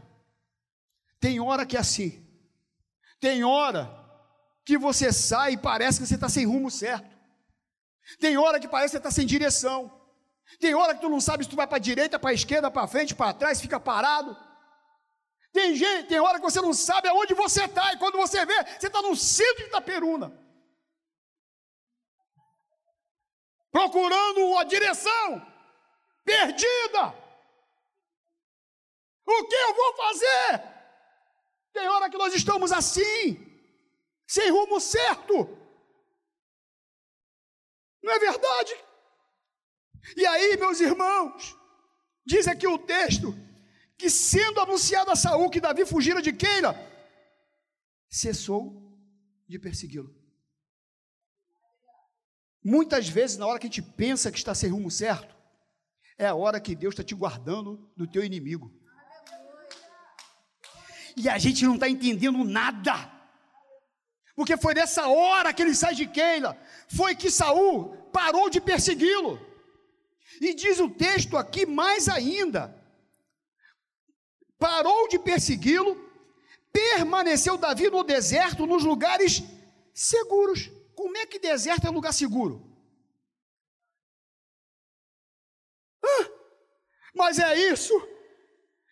Tem 1.20 1.40
hora 1.40 1.66
que 1.66 1.76
é 1.76 1.80
assim. 1.80 2.24
Tem 3.20 3.44
hora 3.44 4.05
que 4.66 4.78
você 4.78 5.14
sai 5.14 5.54
e 5.54 5.58
parece 5.58 6.00
que 6.00 6.08
você 6.08 6.16
está 6.16 6.28
sem 6.28 6.46
rumo 6.46 6.72
certo. 6.72 7.16
Tem 8.20 8.38
hora 8.38 8.60
que 8.60 8.68
parece 8.68 8.92
que 8.92 8.92
você 8.94 8.98
está 8.98 9.12
sem 9.12 9.26
direção. 9.26 9.80
Tem 10.60 10.74
hora 10.74 10.96
que 10.96 11.02
tu 11.02 11.10
não 11.10 11.22
sabe 11.22 11.44
se 11.44 11.50
tu 11.50 11.56
vai 11.56 11.68
para 11.68 11.78
a 11.78 11.80
direita, 11.80 12.20
para 12.20 12.32
a 12.32 12.34
esquerda, 12.34 12.72
para 12.72 12.88
frente, 12.88 13.16
para 13.16 13.34
trás, 13.34 13.62
fica 13.62 13.80
parado. 13.80 14.36
Tem 15.52 15.76
gente, 15.76 16.08
tem 16.08 16.20
hora 16.20 16.38
que 16.40 16.44
você 16.44 16.60
não 16.60 16.74
sabe 16.74 17.08
aonde 17.08 17.34
você 17.34 17.64
está, 17.64 17.94
e 17.94 17.98
quando 17.98 18.18
você 18.18 18.46
vê, 18.46 18.64
você 18.64 18.88
está 18.88 19.02
no 19.02 19.16
centro 19.16 19.64
de 19.64 19.70
Itaperuna. 19.70 20.38
Procurando 23.72 24.58
a 24.58 24.64
direção, 24.64 25.46
perdida. 26.24 27.14
O 29.26 29.48
que 29.48 29.56
eu 29.56 29.74
vou 29.76 29.96
fazer? 29.96 30.64
Tem 31.74 31.88
hora 31.88 32.10
que 32.10 32.18
nós 32.18 32.34
estamos 32.34 32.72
assim, 32.72 33.55
sem 34.28 34.50
rumo 34.52 34.80
certo. 34.80 35.34
Não 38.02 38.14
é 38.14 38.20
verdade? 38.20 38.74
E 40.16 40.26
aí, 40.26 40.58
meus 40.58 40.80
irmãos, 40.80 41.58
diz 42.26 42.48
aqui 42.48 42.68
o 42.68 42.78
texto 42.78 43.34
que 43.98 44.10
sendo 44.10 44.60
anunciado 44.60 45.10
a 45.10 45.16
Saul 45.16 45.50
que 45.50 45.62
Davi 45.62 45.86
fugira 45.86 46.22
de 46.22 46.34
Keila, 46.34 46.76
cessou 48.10 49.00
de 49.48 49.58
persegui-lo. 49.58 50.14
Muitas 52.64 53.08
vezes, 53.08 53.38
na 53.38 53.46
hora 53.46 53.60
que 53.60 53.68
a 53.68 53.70
gente 53.70 53.82
pensa 53.82 54.32
que 54.32 54.38
está 54.38 54.56
sem 54.56 54.70
rumo 54.70 54.90
certo, 54.90 55.36
é 56.18 56.26
a 56.26 56.36
hora 56.36 56.60
que 56.60 56.76
Deus 56.76 56.94
está 56.94 57.04
te 57.04 57.14
guardando 57.14 57.92
do 57.96 58.08
teu 58.08 58.24
inimigo. 58.24 58.72
E 61.16 61.30
a 61.30 61.38
gente 61.38 61.64
não 61.64 61.76
está 61.76 61.88
entendendo 61.88 62.44
nada. 62.44 63.15
Porque 64.36 64.58
foi 64.58 64.74
nessa 64.74 65.08
hora 65.08 65.54
que 65.54 65.62
ele 65.62 65.74
sai 65.74 65.96
de 65.96 66.06
Keila, 66.06 66.60
foi 66.90 67.16
que 67.16 67.32
Saul 67.32 67.96
parou 68.12 68.50
de 68.50 68.60
persegui-lo. 68.60 69.40
E 70.42 70.54
diz 70.54 70.80
o 70.80 70.90
texto 70.90 71.38
aqui 71.38 71.66
mais 71.66 72.10
ainda, 72.10 72.76
parou 74.60 75.08
de 75.08 75.18
persegui-lo, 75.18 75.96
permaneceu 76.72 77.58
Davi 77.58 77.90
no 77.90 78.04
deserto, 78.04 78.66
nos 78.66 78.84
lugares 78.84 79.42
seguros. 79.94 80.70
Como 80.94 81.16
é 81.18 81.26
que 81.26 81.40
deserto 81.40 81.88
é 81.88 81.90
lugar 81.90 82.14
seguro? 82.14 82.62
Ah, 86.04 86.30
mas 87.14 87.40
é 87.40 87.72
isso 87.72 88.15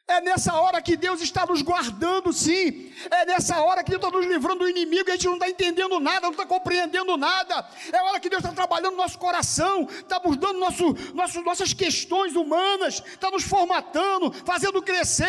é 0.06 0.20
nessa 0.20 0.54
hora 0.60 0.82
que 0.82 0.98
Deus 0.98 1.22
está 1.22 1.46
nos 1.46 1.62
guardando, 1.62 2.34
sim. 2.34 2.94
É 3.10 3.26
nessa 3.26 3.62
hora 3.62 3.84
que 3.84 3.90
Deus 3.90 4.04
está 4.04 4.16
nos 4.16 4.26
livrando 4.26 4.60
do 4.60 4.70
inimigo 4.70 5.10
e 5.10 5.12
a 5.12 5.16
gente 5.16 5.28
não 5.28 5.36
está 5.36 5.50
entendendo 5.50 5.98
nada, 6.00 6.22
não 6.22 6.32
está 6.32 6.46
compreendendo 6.46 7.16
nada. 7.16 7.66
É 7.92 7.98
a 7.98 8.04
hora 8.04 8.20
que 8.20 8.30
Deus 8.30 8.44
está 8.44 8.54
trabalhando 8.54 8.92
no 8.92 8.98
nosso 8.98 9.18
coração, 9.18 9.88
está 9.90 10.20
mudando 10.20 10.60
nosso, 10.60 10.94
nosso, 11.14 11.42
nossas 11.42 11.74
questões 11.74 12.36
humanas, 12.36 13.02
está 13.06 13.32
nos 13.32 13.44
formatando, 13.44 14.34
fazendo 14.46 14.82
crescer, 14.82 15.26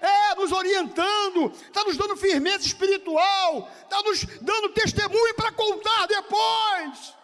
é, 0.00 0.34
nos 0.36 0.52
orientando, 0.52 1.52
está 1.52 1.82
nos 1.82 1.96
dando 1.96 2.16
firmeza 2.16 2.64
espiritual, 2.64 3.68
está 3.82 4.02
nos 4.02 4.24
dando 4.40 4.68
testemunho 4.68 5.34
para 5.34 5.50
contar 5.50 6.06
depois, 6.06 7.14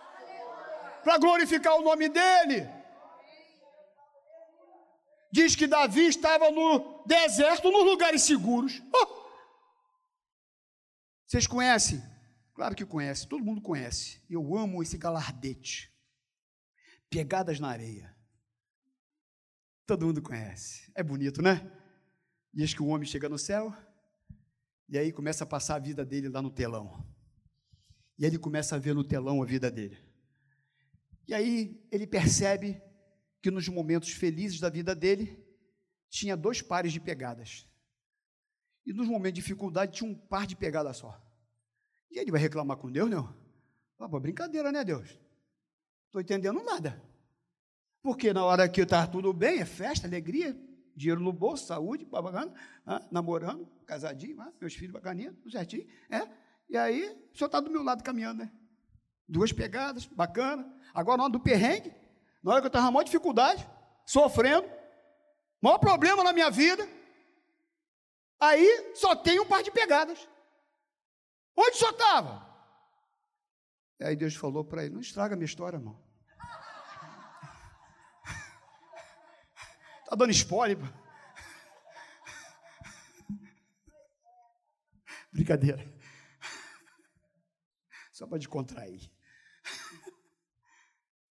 para 1.04 1.16
glorificar 1.16 1.76
o 1.76 1.82
nome 1.82 2.08
dEle 2.08 2.77
diz 5.32 5.54
que 5.54 5.66
Davi 5.66 6.06
estava 6.06 6.50
no 6.50 7.04
deserto, 7.06 7.70
nos 7.70 7.84
lugares 7.84 8.22
seguros. 8.22 8.82
Oh! 8.94 9.18
Vocês 11.26 11.46
conhecem? 11.46 12.02
Claro 12.54 12.74
que 12.74 12.84
conhecem, 12.84 13.28
todo 13.28 13.44
mundo 13.44 13.60
conhece. 13.60 14.20
Eu 14.28 14.56
amo 14.56 14.82
esse 14.82 14.98
galardete. 14.98 15.92
Pegadas 17.10 17.60
na 17.60 17.68
areia. 17.68 18.16
Todo 19.86 20.06
mundo 20.06 20.20
conhece. 20.20 20.90
É 20.94 21.02
bonito, 21.02 21.40
né? 21.40 21.70
Diz 22.52 22.74
que 22.74 22.82
o 22.82 22.86
homem 22.86 23.06
chega 23.06 23.28
no 23.28 23.38
céu 23.38 23.72
e 24.88 24.98
aí 24.98 25.12
começa 25.12 25.44
a 25.44 25.46
passar 25.46 25.76
a 25.76 25.78
vida 25.78 26.04
dele 26.04 26.28
lá 26.28 26.42
no 26.42 26.50
telão. 26.50 27.06
E 28.18 28.24
ele 28.24 28.38
começa 28.38 28.74
a 28.74 28.78
ver 28.78 28.94
no 28.94 29.04
telão 29.04 29.42
a 29.42 29.46
vida 29.46 29.70
dele. 29.70 29.98
E 31.26 31.34
aí 31.34 31.86
ele 31.92 32.06
percebe 32.06 32.82
que 33.40 33.50
nos 33.50 33.68
momentos 33.68 34.10
felizes 34.10 34.60
da 34.60 34.68
vida 34.68 34.94
dele 34.94 35.44
tinha 36.08 36.36
dois 36.36 36.62
pares 36.62 36.92
de 36.92 37.00
pegadas. 37.00 37.66
E 38.84 38.92
nos 38.92 39.06
momentos 39.06 39.34
de 39.34 39.40
dificuldade 39.42 39.92
tinha 39.92 40.10
um 40.10 40.14
par 40.14 40.46
de 40.46 40.56
pegadas 40.56 40.96
só. 40.96 41.20
E 42.10 42.18
ele 42.18 42.30
vai 42.30 42.40
reclamar 42.40 42.76
com 42.76 42.90
Deus, 42.90 43.10
não? 43.10 43.36
Ah, 43.98 44.08
pô, 44.08 44.18
brincadeira, 44.18 44.72
né, 44.72 44.82
Deus? 44.84 45.18
Estou 46.06 46.20
entendendo 46.20 46.62
nada. 46.64 47.02
Porque 48.02 48.32
na 48.32 48.44
hora 48.44 48.68
que 48.68 48.80
está 48.80 49.06
tudo 49.06 49.32
bem, 49.32 49.60
é 49.60 49.64
festa, 49.66 50.06
alegria, 50.06 50.58
dinheiro 50.96 51.20
no 51.20 51.32
bolso, 51.32 51.66
saúde, 51.66 52.04
bacana, 52.04 52.52
ah, 52.86 53.06
namorando, 53.10 53.68
casadinho, 53.84 54.40
ah, 54.40 54.52
meus 54.60 54.74
filhos 54.74 54.92
bacaninha, 54.92 55.32
tudo 55.34 55.50
certinho. 55.50 55.86
É? 56.08 56.26
E 56.68 56.76
aí, 56.76 57.04
o 57.32 57.36
senhor 57.36 57.46
está 57.46 57.60
do 57.60 57.70
meu 57.70 57.82
lado 57.82 58.02
caminhando, 58.02 58.44
né? 58.44 58.52
Duas 59.28 59.52
pegadas, 59.52 60.06
bacana. 60.06 60.66
Agora, 60.94 61.18
na 61.18 61.24
hora 61.24 61.32
do 61.32 61.40
perrengue, 61.40 61.92
na 62.48 62.54
hora 62.54 62.62
que 62.62 62.66
eu 62.66 62.68
estava 62.70 62.90
maior 62.90 63.04
dificuldade, 63.04 63.68
sofrendo, 64.06 64.68
Maior 65.60 65.78
problema 65.78 66.22
na 66.22 66.32
minha 66.32 66.50
vida. 66.50 66.88
Aí 68.40 68.94
só 68.94 69.16
tem 69.16 69.40
um 69.40 69.46
par 69.46 69.62
de 69.62 69.70
pegadas. 69.70 70.28
Onde 71.56 71.76
só 71.76 71.90
estava? 71.90 72.46
Aí 74.00 74.14
Deus 74.14 74.36
falou 74.36 74.64
para 74.64 74.84
ele: 74.84 74.94
Não 74.94 75.00
estraga 75.00 75.34
minha 75.34 75.46
história, 75.46 75.76
irmão. 75.76 76.00
Está 80.04 80.14
dando 80.16 80.30
spoiler. 80.30 80.78
Brincadeira. 85.32 85.84
Só 88.12 88.28
para 88.28 88.38
descontrair. 88.38 89.02
E 89.02 89.17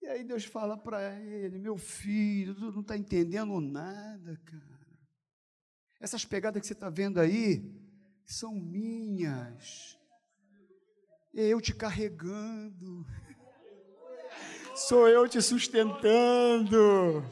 aí 0.10 0.24
Deus 0.24 0.46
fala 0.46 0.78
para 0.78 1.14
ele: 1.20 1.60
Meu 1.60 1.78
filho, 1.78 2.56
tu 2.56 2.72
não 2.72 2.82
está 2.82 2.98
entendendo 2.98 3.60
nada, 3.62 4.40
cara. 4.46 4.80
Essas 6.00 6.26
pegadas 6.26 6.62
que 6.62 6.68
você 6.68 6.74
está 6.74 6.90
vendo 6.90 7.20
aí 7.20 7.64
são 8.26 8.54
minhas. 8.54 9.98
Eu 11.34 11.62
te 11.62 11.74
carregando. 11.74 13.06
Sou 14.76 15.08
eu 15.08 15.28
te 15.28 15.42
sustentando. 15.42 17.24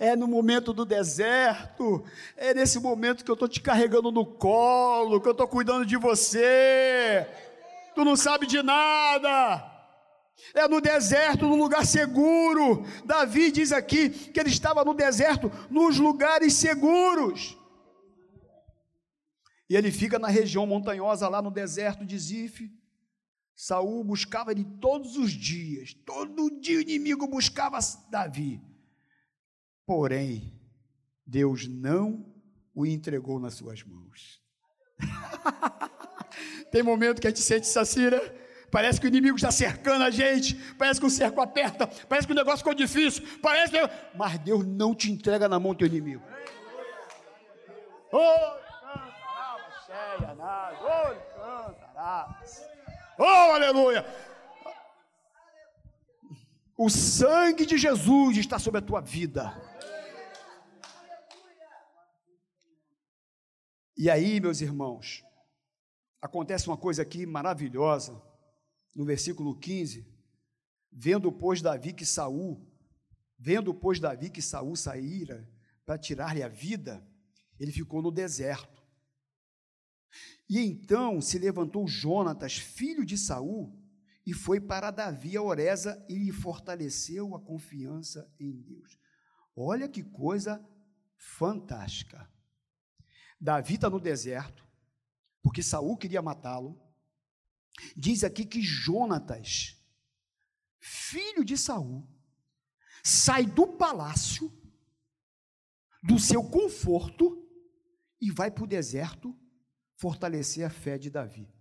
É 0.00 0.16
no 0.16 0.26
momento 0.26 0.72
do 0.72 0.84
deserto, 0.84 2.02
é 2.36 2.54
nesse 2.54 2.80
momento 2.80 3.22
que 3.22 3.30
eu 3.30 3.34
estou 3.34 3.46
te 3.46 3.60
carregando 3.60 4.10
no 4.10 4.24
colo, 4.24 5.20
que 5.20 5.28
eu 5.28 5.32
estou 5.32 5.46
cuidando 5.46 5.84
de 5.84 5.96
você. 5.96 7.28
Tu 7.94 8.04
não 8.04 8.16
sabe 8.16 8.46
de 8.46 8.62
nada. 8.62 9.75
É 10.54 10.68
no 10.68 10.80
deserto, 10.80 11.46
num 11.46 11.56
lugar 11.56 11.84
seguro. 11.86 12.84
Davi 13.04 13.50
diz 13.50 13.72
aqui 13.72 14.10
que 14.10 14.38
ele 14.38 14.50
estava 14.50 14.84
no 14.84 14.94
deserto, 14.94 15.50
nos 15.70 15.98
lugares 15.98 16.54
seguros. 16.54 17.56
E 19.68 19.74
ele 19.76 19.90
fica 19.90 20.18
na 20.18 20.28
região 20.28 20.66
montanhosa, 20.66 21.28
lá 21.28 21.42
no 21.42 21.50
deserto 21.50 22.04
de 22.04 22.18
Zif. 22.18 22.70
Saul 23.54 24.04
buscava 24.04 24.52
ele 24.52 24.64
todos 24.80 25.16
os 25.16 25.32
dias. 25.32 25.94
Todo 26.04 26.60
dia 26.60 26.78
o 26.78 26.82
inimigo 26.82 27.26
buscava 27.26 27.78
Davi. 28.10 28.60
Porém, 29.86 30.60
Deus 31.26 31.66
não 31.66 32.26
o 32.74 32.84
entregou 32.84 33.40
nas 33.40 33.54
suas 33.54 33.82
mãos. 33.82 34.42
Tem 36.70 36.82
momento 36.82 37.20
que 37.20 37.26
a 37.26 37.30
gente 37.30 37.40
sente 37.40 37.66
sacira, 37.66 38.20
parece 38.76 39.00
que 39.00 39.06
o 39.06 39.08
inimigo 39.08 39.36
está 39.36 39.50
cercando 39.50 40.04
a 40.04 40.10
gente, 40.10 40.54
parece 40.74 41.00
que 41.00 41.06
o 41.06 41.10
cerco 41.10 41.40
aperta, 41.40 41.86
parece 42.10 42.26
que 42.26 42.34
o 42.34 42.36
negócio 42.36 42.58
ficou 42.58 42.74
difícil, 42.74 43.24
parece 43.40 43.72
que... 43.72 43.78
mas 44.14 44.38
Deus 44.40 44.66
não 44.66 44.94
te 44.94 45.10
entrega 45.10 45.48
na 45.48 45.58
mão 45.58 45.72
do 45.72 45.78
teu 45.78 45.86
inimigo. 45.86 46.22
Oh, 53.18 53.52
aleluia! 53.54 54.04
O 56.76 56.90
sangue 56.90 57.64
de 57.64 57.78
Jesus 57.78 58.36
está 58.36 58.58
sobre 58.58 58.80
a 58.80 58.82
tua 58.82 59.00
vida. 59.00 59.58
E 63.96 64.10
aí, 64.10 64.38
meus 64.38 64.60
irmãos, 64.60 65.24
acontece 66.20 66.68
uma 66.68 66.76
coisa 66.76 67.00
aqui 67.00 67.24
maravilhosa, 67.24 68.22
no 68.96 69.04
versículo 69.04 69.54
15, 69.54 70.04
vendo 70.90 71.30
pois 71.30 71.60
Davi 71.60 71.92
que 71.92 72.06
Saul, 72.06 72.66
vendo 73.38 73.74
pois 73.74 74.00
Davi 74.00 74.30
que 74.30 74.40
Saul 74.40 74.74
saíra 74.74 75.46
para 75.84 75.98
tirar-lhe 75.98 76.42
a 76.42 76.48
vida, 76.48 77.06
ele 77.60 77.70
ficou 77.70 78.00
no 78.00 78.10
deserto. 78.10 78.82
E 80.48 80.58
então 80.60 81.20
se 81.20 81.38
levantou 81.38 81.86
Jonatas, 81.86 82.56
filho 82.56 83.04
de 83.04 83.18
Saul, 83.18 83.78
e 84.24 84.32
foi 84.32 84.60
para 84.60 84.90
Davi 84.90 85.36
a 85.36 85.42
Oreza 85.42 86.04
e 86.08 86.16
lhe 86.16 86.32
fortaleceu 86.32 87.36
a 87.36 87.40
confiança 87.40 88.32
em 88.40 88.50
Deus. 88.50 88.98
Olha 89.54 89.88
que 89.88 90.02
coisa 90.02 90.66
fantástica. 91.18 92.28
Davi 93.38 93.74
está 93.74 93.90
no 93.90 94.00
deserto, 94.00 94.66
porque 95.42 95.62
Saul 95.62 95.98
queria 95.98 96.22
matá-lo. 96.22 96.80
Diz 97.96 98.24
aqui 98.24 98.44
que 98.44 98.62
Jonatas, 98.62 99.76
filho 100.78 101.44
de 101.44 101.56
Saul, 101.56 102.08
sai 103.02 103.44
do 103.46 103.66
palácio, 103.66 104.52
do 106.02 106.18
seu 106.18 106.42
conforto, 106.42 107.42
e 108.20 108.30
vai 108.30 108.50
para 108.50 108.64
o 108.64 108.66
deserto 108.66 109.38
fortalecer 109.94 110.64
a 110.64 110.70
fé 110.70 110.96
de 110.96 111.10
Davi. 111.10 111.52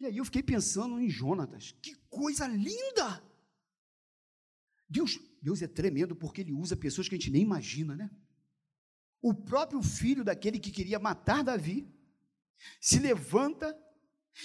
E 0.00 0.06
aí 0.06 0.16
eu 0.16 0.24
fiquei 0.24 0.42
pensando 0.42 1.00
em 1.00 1.08
Jonatas, 1.08 1.72
que 1.82 1.94
coisa 2.08 2.46
linda! 2.46 3.22
Deus, 4.88 5.18
Deus 5.42 5.60
é 5.62 5.66
tremendo 5.66 6.14
porque 6.14 6.40
ele 6.40 6.52
usa 6.52 6.76
pessoas 6.76 7.08
que 7.08 7.14
a 7.14 7.18
gente 7.18 7.30
nem 7.30 7.42
imagina, 7.42 7.96
né? 7.96 8.10
o 9.28 9.34
próprio 9.34 9.82
filho 9.82 10.22
daquele 10.22 10.58
que 10.58 10.70
queria 10.70 11.00
matar 11.00 11.42
Davi, 11.42 11.92
se 12.80 12.98
levanta 12.98 13.76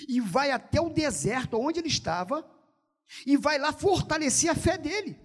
e 0.08 0.20
vai 0.20 0.52
até 0.52 0.80
o 0.80 0.90
deserto 0.90 1.58
onde 1.60 1.80
ele 1.80 1.88
estava 1.88 2.50
e 3.26 3.36
vai 3.38 3.58
lá 3.58 3.74
fortalecer 3.74 4.50
a 4.50 4.56
fé 4.56 4.78
dele. 4.78 5.20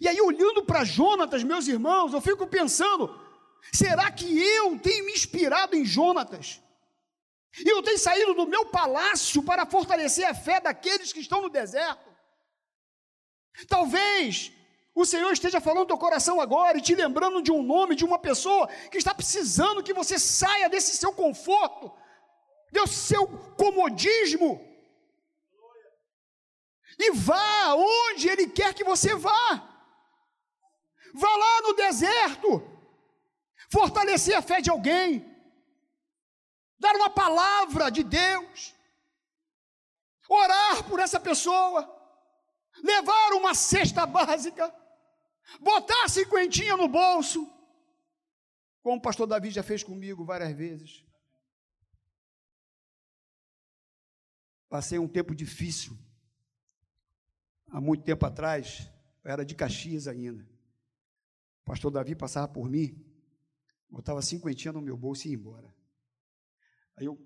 E 0.00 0.08
aí, 0.08 0.20
olhando 0.20 0.64
para 0.64 0.84
Jonatas, 0.84 1.44
meus 1.44 1.68
irmãos, 1.68 2.12
eu 2.12 2.20
fico 2.20 2.46
pensando: 2.46 3.08
será 3.72 4.10
que 4.10 4.26
eu 4.38 4.78
tenho 4.80 5.04
me 5.04 5.12
inspirado 5.12 5.76
em 5.76 5.84
Jonatas? 5.84 6.60
E 7.58 7.68
eu 7.68 7.82
tenho 7.82 7.98
saído 7.98 8.34
do 8.34 8.46
meu 8.46 8.66
palácio 8.66 9.42
para 9.42 9.64
fortalecer 9.64 10.26
a 10.26 10.34
fé 10.34 10.60
daqueles 10.60 11.12
que 11.12 11.20
estão 11.20 11.40
no 11.40 11.48
deserto? 11.48 12.14
Talvez 13.68 14.52
o 14.96 15.04
Senhor 15.04 15.30
esteja 15.30 15.60
falando 15.60 15.80
no 15.80 15.88
teu 15.88 15.98
coração 15.98 16.40
agora 16.40 16.78
e 16.78 16.80
te 16.80 16.94
lembrando 16.94 17.42
de 17.42 17.52
um 17.52 17.62
nome, 17.62 17.94
de 17.94 18.02
uma 18.02 18.18
pessoa 18.18 18.66
que 18.90 18.96
está 18.96 19.14
precisando 19.14 19.82
que 19.82 19.92
você 19.92 20.18
saia 20.18 20.70
desse 20.70 20.96
seu 20.96 21.12
conforto, 21.12 21.92
desse 22.72 22.94
seu 22.94 23.26
comodismo, 23.62 24.58
e 26.98 27.10
vá 27.10 27.74
onde 27.74 28.26
Ele 28.26 28.48
quer 28.48 28.72
que 28.72 28.84
você 28.84 29.14
vá. 29.14 29.48
Vá 31.12 31.36
lá 31.36 31.60
no 31.60 31.74
deserto, 31.74 32.48
fortalecer 33.70 34.34
a 34.34 34.40
fé 34.40 34.62
de 34.62 34.70
alguém, 34.70 35.30
dar 36.78 36.96
uma 36.96 37.10
palavra 37.10 37.90
de 37.90 38.02
Deus, 38.02 38.74
orar 40.26 40.84
por 40.84 41.00
essa 41.00 41.20
pessoa, 41.20 41.80
levar 42.82 43.34
uma 43.34 43.54
cesta 43.54 44.06
básica 44.06 44.74
botar 45.60 46.08
cinquentinha 46.08 46.76
no 46.76 46.88
bolso, 46.88 47.50
como 48.82 48.98
o 48.98 49.02
pastor 49.02 49.26
Davi 49.26 49.50
já 49.50 49.62
fez 49.62 49.82
comigo 49.82 50.24
várias 50.24 50.52
vezes. 50.52 51.04
Passei 54.68 54.98
um 54.98 55.08
tempo 55.08 55.34
difícil, 55.34 55.96
há 57.68 57.80
muito 57.80 58.04
tempo 58.04 58.26
atrás, 58.26 58.90
era 59.24 59.44
de 59.44 59.54
Caxias 59.54 60.06
ainda. 60.06 60.42
O 61.62 61.64
pastor 61.64 61.90
Davi 61.90 62.14
passava 62.14 62.48
por 62.48 62.68
mim, 62.68 63.04
botava 63.88 64.22
cinquentinha 64.22 64.72
no 64.72 64.82
meu 64.82 64.96
bolso 64.96 65.26
e 65.26 65.30
ia 65.30 65.36
embora. 65.36 65.74
Aí 66.96 67.06
eu, 67.06 67.16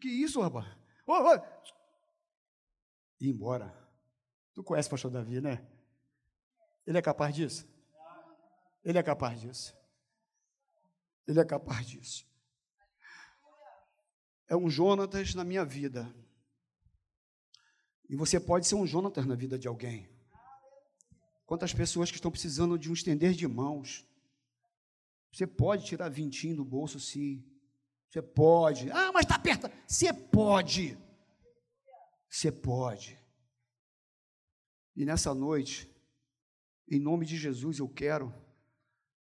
que 0.00 0.08
isso, 0.08 0.40
rapaz? 0.40 0.66
Ô. 1.06 1.12
Ia 3.20 3.30
embora. 3.30 3.72
Tu 4.54 4.62
conhece 4.62 4.88
o 4.88 4.90
pastor 4.90 5.10
Davi, 5.10 5.40
né? 5.40 5.66
Ele 6.86 6.98
é 6.98 7.02
capaz 7.02 7.34
disso? 7.34 7.66
Ele 8.84 8.98
é 8.98 9.02
capaz 9.02 9.40
disso. 9.40 9.76
Ele 11.26 11.40
é 11.40 11.44
capaz 11.44 11.86
disso. 11.86 12.26
É 14.48 14.56
um 14.56 14.68
Jonatas 14.68 15.34
na 15.34 15.44
minha 15.44 15.64
vida. 15.64 16.12
E 18.08 18.16
você 18.16 18.38
pode 18.38 18.66
ser 18.66 18.74
um 18.74 18.86
Jonatas 18.86 19.24
na 19.24 19.34
vida 19.34 19.58
de 19.58 19.68
alguém. 19.68 20.08
Quantas 21.46 21.72
pessoas 21.72 22.10
que 22.10 22.16
estão 22.16 22.30
precisando 22.30 22.78
de 22.78 22.90
um 22.90 22.94
estender 22.94 23.32
de 23.32 23.46
mãos. 23.46 24.06
Você 25.32 25.46
pode 25.46 25.84
tirar 25.84 26.08
vintinho 26.08 26.56
do 26.56 26.64
bolso, 26.64 26.98
sim. 26.98 27.44
Você 28.10 28.20
pode. 28.20 28.90
Ah, 28.90 29.12
mas 29.12 29.24
está 29.24 29.38
perto. 29.38 29.70
Você 29.86 30.12
pode. 30.12 30.98
Você 32.28 32.50
pode. 32.50 33.18
E 34.96 35.04
nessa 35.04 35.34
noite, 35.34 35.91
em 36.88 37.00
nome 37.00 37.24
de 37.24 37.36
Jesus, 37.36 37.78
eu 37.78 37.88
quero 37.88 38.32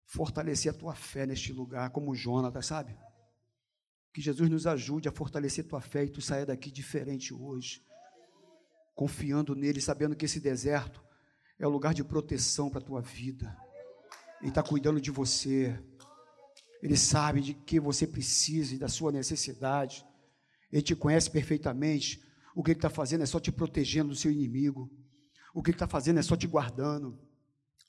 fortalecer 0.04 0.70
a 0.70 0.76
tua 0.76 0.94
fé 0.94 1.26
neste 1.26 1.52
lugar, 1.52 1.90
como 1.90 2.14
Jonatas, 2.14 2.66
sabe? 2.66 2.96
Que 4.12 4.20
Jesus 4.20 4.48
nos 4.50 4.66
ajude 4.66 5.08
a 5.08 5.12
fortalecer 5.12 5.66
tua 5.66 5.80
fé 5.80 6.04
e 6.04 6.10
tu 6.10 6.20
saia 6.20 6.46
daqui 6.46 6.70
diferente 6.70 7.32
hoje, 7.32 7.82
confiando 8.94 9.54
nele, 9.54 9.80
sabendo 9.80 10.14
que 10.14 10.24
esse 10.24 10.40
deserto 10.40 11.02
é 11.58 11.66
o 11.66 11.70
lugar 11.70 11.94
de 11.94 12.04
proteção 12.04 12.70
para 12.70 12.80
a 12.80 12.84
tua 12.84 13.00
vida. 13.00 13.56
Ele 14.40 14.50
está 14.50 14.62
cuidando 14.62 15.00
de 15.00 15.10
você. 15.10 15.78
Ele 16.82 16.96
sabe 16.96 17.40
de 17.40 17.54
que 17.54 17.80
você 17.80 18.06
precisa 18.06 18.74
e 18.74 18.78
da 18.78 18.88
sua 18.88 19.10
necessidade. 19.10 20.04
Ele 20.70 20.82
te 20.82 20.94
conhece 20.94 21.30
perfeitamente. 21.30 22.22
O 22.54 22.62
que 22.62 22.72
ele 22.72 22.78
está 22.78 22.90
fazendo 22.90 23.22
é 23.22 23.26
só 23.26 23.40
te 23.40 23.50
protegendo 23.50 24.10
do 24.10 24.16
seu 24.16 24.30
inimigo. 24.30 24.90
O 25.54 25.62
que 25.62 25.70
ele 25.70 25.76
está 25.76 25.88
fazendo 25.88 26.18
é 26.18 26.22
só 26.22 26.36
te 26.36 26.46
guardando. 26.46 27.18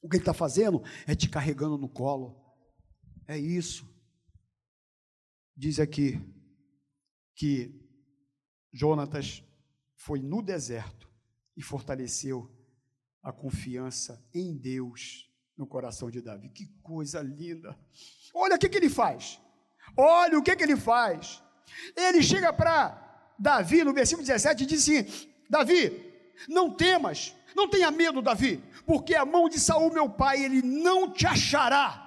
O 0.01 0.09
que 0.09 0.17
ele 0.17 0.21
está 0.21 0.33
fazendo 0.33 0.83
é 1.07 1.15
te 1.15 1.29
carregando 1.29 1.77
no 1.77 1.89
colo. 1.89 2.39
É 3.27 3.37
isso. 3.37 3.87
Diz 5.55 5.79
aqui 5.79 6.19
que 7.35 7.73
Jonatas 8.73 9.43
foi 9.95 10.21
no 10.21 10.41
deserto 10.41 11.09
e 11.55 11.63
fortaleceu 11.63 12.51
a 13.23 13.31
confiança 13.31 14.23
em 14.33 14.55
Deus 14.55 15.31
no 15.57 15.65
coração 15.65 16.11
de 16.11 16.21
Davi. 16.21 16.49
Que 16.49 16.67
coisa 16.83 17.21
linda! 17.21 17.77
Olha 18.33 18.55
o 18.55 18.59
que, 18.59 18.69
que 18.69 18.77
ele 18.77 18.89
faz. 18.89 19.41
Olha 19.97 20.37
o 20.37 20.43
que, 20.43 20.55
que 20.55 20.63
ele 20.63 20.75
faz. 20.75 21.41
Ele 21.95 22.21
chega 22.21 22.51
para 22.53 23.33
Davi 23.39 23.83
no 23.83 23.93
versículo 23.93 24.25
17 24.25 24.63
e 24.63 24.65
diz 24.65 24.81
assim: 24.81 25.29
Davi, 25.49 26.14
não 26.47 26.71
temas, 26.71 27.35
não 27.55 27.69
tenha 27.69 27.89
medo, 27.91 28.21
Davi, 28.21 28.63
porque 28.85 29.15
a 29.15 29.25
mão 29.25 29.47
de 29.49 29.59
Saul, 29.59 29.91
meu 29.91 30.09
pai, 30.09 30.43
ele 30.43 30.61
não 30.61 31.11
te 31.11 31.25
achará. 31.25 32.01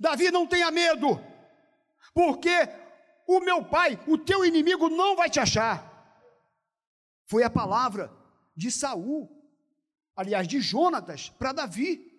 Davi, 0.00 0.30
não 0.30 0.46
tenha 0.46 0.70
medo, 0.70 1.20
porque 2.14 2.68
o 3.26 3.40
meu 3.40 3.64
pai, 3.64 3.98
o 4.06 4.18
teu 4.18 4.44
inimigo 4.44 4.88
não 4.88 5.14
vai 5.16 5.30
te 5.30 5.38
achar. 5.38 5.90
Foi 7.26 7.42
a 7.44 7.50
palavra 7.50 8.12
de 8.56 8.70
Saul, 8.70 9.30
aliás, 10.16 10.46
de 10.48 10.60
Jonatas, 10.60 11.30
para 11.30 11.52
Davi. 11.52 12.10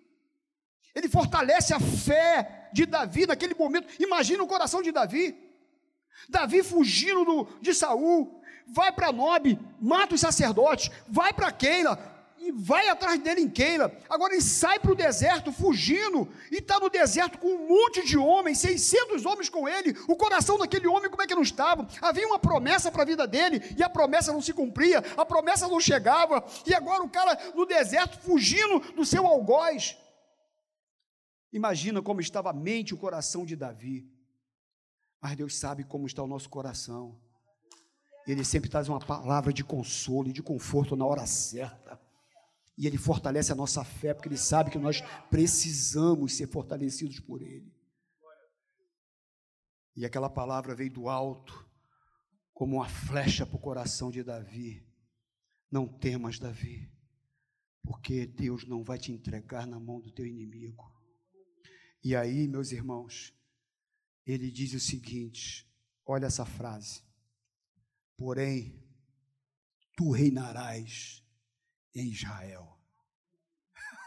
Ele 0.94 1.08
fortalece 1.08 1.74
a 1.74 1.80
fé 1.80 2.70
de 2.72 2.86
Davi 2.86 3.26
naquele 3.26 3.54
momento. 3.54 3.88
Imagina 4.00 4.42
o 4.42 4.46
coração 4.46 4.80
de 4.80 4.92
Davi. 4.92 5.36
Davi 6.28 6.62
fugindo 6.62 7.24
do, 7.24 7.44
de 7.60 7.74
Saul, 7.74 8.40
vai 8.66 8.92
para 8.92 9.12
Nob, 9.12 9.58
mata 9.80 10.14
os 10.14 10.20
sacerdotes, 10.20 10.90
vai 11.08 11.32
para 11.32 11.52
Keila, 11.52 12.14
e 12.44 12.52
vai 12.52 12.88
atrás 12.88 13.18
dele 13.20 13.40
em 13.40 13.48
Keila. 13.48 13.90
Agora 14.08 14.34
ele 14.34 14.42
sai 14.42 14.78
para 14.78 14.92
o 14.92 14.94
deserto, 14.94 15.50
fugindo, 15.50 16.28
e 16.50 16.56
está 16.56 16.78
no 16.78 16.90
deserto 16.90 17.38
com 17.38 17.48
um 17.48 17.68
monte 17.68 18.04
de 18.04 18.18
homens, 18.18 18.58
600 18.58 19.24
homens 19.24 19.48
com 19.48 19.66
ele. 19.66 19.96
O 20.06 20.14
coração 20.14 20.58
daquele 20.58 20.86
homem, 20.86 21.10
como 21.10 21.22
é 21.22 21.26
que 21.26 21.34
não 21.34 21.42
estava? 21.42 21.88
Havia 22.02 22.26
uma 22.26 22.38
promessa 22.38 22.92
para 22.92 23.02
a 23.02 23.06
vida 23.06 23.26
dele, 23.26 23.62
e 23.78 23.82
a 23.82 23.88
promessa 23.88 24.30
não 24.30 24.42
se 24.42 24.52
cumpria, 24.52 25.02
a 25.16 25.24
promessa 25.24 25.66
não 25.66 25.80
chegava, 25.80 26.44
e 26.66 26.74
agora 26.74 27.02
o 27.02 27.08
cara 27.08 27.38
no 27.54 27.64
deserto, 27.64 28.18
fugindo 28.18 28.80
do 28.92 29.06
seu 29.06 29.26
algoz. 29.26 29.96
Imagina 31.50 32.02
como 32.02 32.20
estava 32.20 32.50
a 32.50 32.52
mente 32.52 32.90
e 32.90 32.94
o 32.94 32.98
coração 32.98 33.46
de 33.46 33.56
Davi. 33.56 34.06
Mas 35.18 35.36
Deus 35.36 35.56
sabe 35.56 35.84
como 35.84 36.06
está 36.06 36.22
o 36.22 36.26
nosso 36.26 36.50
coração. 36.50 37.18
Ele 38.26 38.44
sempre 38.44 38.70
traz 38.70 38.88
uma 38.88 38.98
palavra 38.98 39.52
de 39.52 39.62
consolo 39.62 40.28
e 40.28 40.32
de 40.32 40.42
conforto 40.42 40.96
na 40.96 41.04
hora 41.04 41.26
certa. 41.26 42.00
E 42.76 42.86
Ele 42.86 42.98
fortalece 42.98 43.52
a 43.52 43.54
nossa 43.54 43.84
fé, 43.84 44.14
porque 44.14 44.28
Ele 44.28 44.36
sabe 44.36 44.70
que 44.70 44.78
nós 44.78 45.02
precisamos 45.30 46.34
ser 46.34 46.48
fortalecidos 46.48 47.20
por 47.20 47.42
Ele. 47.42 47.72
E 49.96 50.04
aquela 50.04 50.28
palavra 50.28 50.74
veio 50.74 50.92
do 50.92 51.08
alto, 51.08 51.68
como 52.52 52.76
uma 52.76 52.88
flecha 52.88 53.46
para 53.46 53.56
o 53.56 53.60
coração 53.60 54.10
de 54.10 54.22
Davi. 54.22 54.84
Não 55.70 55.86
temas, 55.86 56.38
Davi, 56.38 56.90
porque 57.82 58.26
Deus 58.26 58.66
não 58.66 58.82
vai 58.82 58.98
te 58.98 59.12
entregar 59.12 59.66
na 59.66 59.78
mão 59.78 60.00
do 60.00 60.10
teu 60.10 60.26
inimigo. 60.26 60.92
E 62.02 62.14
aí, 62.14 62.48
meus 62.48 62.70
irmãos, 62.72 63.32
ele 64.26 64.50
diz 64.50 64.72
o 64.72 64.80
seguinte: 64.80 65.68
olha 66.06 66.26
essa 66.26 66.44
frase. 66.44 67.02
Porém, 68.16 68.82
tu 69.96 70.10
reinarás 70.10 71.24
em 71.94 72.08
Israel. 72.08 72.78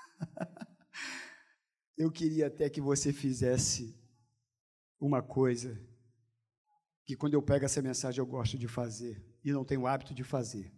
Eu 1.97 2.11
queria 2.11 2.47
até 2.47 2.69
que 2.69 2.79
você 2.79 3.11
fizesse 3.11 3.99
uma 4.99 5.21
coisa 5.23 5.79
que 7.03 7.15
quando 7.15 7.33
eu 7.33 7.41
pego 7.41 7.65
essa 7.65 7.81
mensagem 7.81 8.19
eu 8.19 8.25
gosto 8.25 8.55
de 8.57 8.67
fazer 8.67 9.25
e 9.43 9.51
não 9.51 9.65
tenho 9.65 9.87
hábito 9.87 10.13
de 10.13 10.23
fazer. 10.23 10.71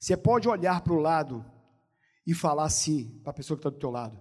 Você 0.00 0.16
pode 0.16 0.48
olhar 0.48 0.80
para 0.80 0.92
o 0.92 1.00
lado 1.00 1.44
e 2.26 2.32
falar 2.32 2.64
assim 2.64 3.20
para 3.22 3.32
a 3.32 3.34
pessoa 3.34 3.58
que 3.58 3.60
está 3.60 3.68
do 3.68 3.78
teu 3.78 3.90
lado: 3.90 4.18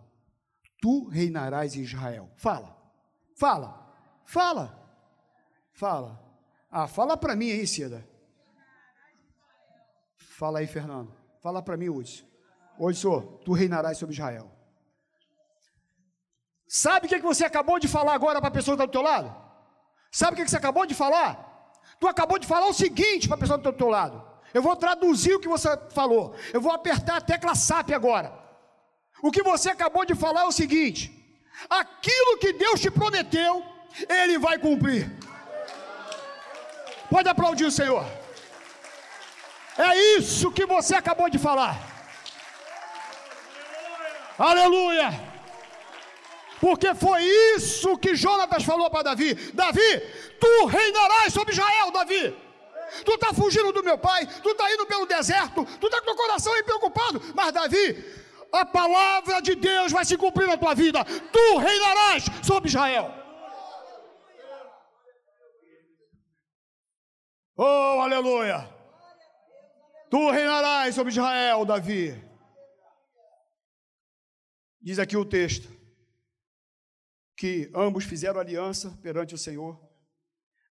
Tu 0.81 1.07
reinarás 1.07 1.75
em 1.75 1.81
Israel. 1.81 2.29
Fala, 2.35 2.75
fala, 3.37 4.21
fala, 4.25 4.99
fala. 5.71 6.25
Ah, 6.69 6.87
fala 6.87 7.15
para 7.15 7.35
mim 7.35 7.51
aí, 7.51 7.65
Cida. 7.65 8.05
Fala 10.37 10.59
aí, 10.59 10.67
Fernando. 10.67 11.11
Fala 11.41 11.63
para 11.63 11.75
mim. 11.75 11.89
Hoje, 11.89 12.23
senhor, 12.93 13.23
tu 13.43 13.53
reinarás 13.53 13.97
sobre 13.97 14.13
Israel. 14.13 14.51
Sabe 16.67 17.07
o 17.07 17.09
que, 17.09 17.19
você 17.19 17.43
acabou 17.43 17.79
de 17.79 17.87
falar 17.87 18.13
agora 18.13 18.39
para 18.39 18.49
a 18.49 18.51
pessoa 18.51 18.77
que 18.77 18.83
está 18.83 18.85
do 18.85 18.91
teu 18.91 19.01
lado? 19.01 19.35
Sabe 20.11 20.33
o 20.33 20.35
que, 20.35 20.47
você 20.47 20.57
acabou 20.57 20.85
de 20.85 20.93
falar? 20.93 21.73
Tu 21.99 22.07
acabou 22.07 22.37
de 22.37 22.45
falar 22.45 22.67
o 22.67 22.73
seguinte 22.73 23.27
para 23.27 23.35
a 23.35 23.39
pessoa 23.39 23.57
que 23.57 23.61
está 23.61 23.71
do 23.71 23.77
teu 23.77 23.89
lado. 23.89 24.23
Eu 24.53 24.61
vou 24.61 24.75
traduzir 24.75 25.33
o 25.33 25.39
que 25.39 25.47
você 25.47 25.69
falou. 25.89 26.35
Eu 26.53 26.61
vou 26.61 26.71
apertar 26.71 27.17
a 27.17 27.21
tecla 27.21 27.55
SAP 27.55 27.89
agora. 27.91 28.31
O 29.23 29.31
que 29.31 29.41
você 29.41 29.71
acabou 29.71 30.05
de 30.05 30.13
falar 30.13 30.41
é 30.41 30.45
o 30.45 30.51
seguinte: 30.51 31.01
aquilo 31.67 32.37
que 32.37 32.53
Deus 32.53 32.79
te 32.79 32.91
prometeu, 32.91 33.63
Ele 34.07 34.37
vai 34.37 34.59
cumprir. 34.59 35.11
Pode 37.09 37.27
aplaudir 37.27 37.65
o 37.65 37.71
Senhor. 37.71 38.05
É 39.77 40.17
isso 40.17 40.51
que 40.51 40.65
você 40.65 40.95
acabou 40.95 41.29
de 41.29 41.37
falar. 41.37 41.77
Aleluia! 44.37 45.09
Porque 46.59 46.93
foi 46.95 47.21
isso 47.55 47.97
que 47.97 48.15
Jonatas 48.15 48.63
falou 48.63 48.89
para 48.89 49.03
Davi: 49.03 49.35
Davi, 49.53 49.99
tu 50.39 50.65
reinarás 50.65 51.33
sobre 51.33 51.53
Israel, 51.53 51.91
Davi. 51.91 52.35
Tu 53.03 53.13
está 53.13 53.33
fugindo 53.33 53.71
do 53.71 53.83
meu 53.83 53.97
pai, 53.97 54.25
tu 54.41 54.49
está 54.49 54.73
indo 54.73 54.85
pelo 54.85 55.05
deserto, 55.05 55.65
tu 55.79 55.87
está 55.87 56.01
com 56.01 56.11
o 56.11 56.15
coração 56.15 56.53
aí 56.53 56.63
preocupado, 56.63 57.21
mas 57.35 57.51
Davi, 57.51 58.03
a 58.51 58.65
palavra 58.65 59.41
de 59.41 59.55
Deus 59.55 59.91
vai 59.91 60.05
se 60.05 60.17
cumprir 60.17 60.47
na 60.47 60.57
tua 60.57 60.73
vida, 60.73 61.03
tu 61.03 61.57
reinarás 61.57 62.25
sobre 62.41 62.69
Israel. 62.69 63.13
Oh, 67.57 67.99
aleluia! 68.01 68.76
Tu 70.09 70.31
reinarás 70.31 70.95
sobre 70.95 71.11
Israel, 71.11 71.65
Davi. 71.65 72.11
Diz 74.81 74.99
aqui 74.99 75.17
o 75.17 75.25
texto 75.25 75.67
que 77.35 77.69
ambos 77.75 78.05
fizeram 78.05 78.39
aliança 78.39 78.97
perante 79.01 79.35
o 79.35 79.37
Senhor. 79.37 79.85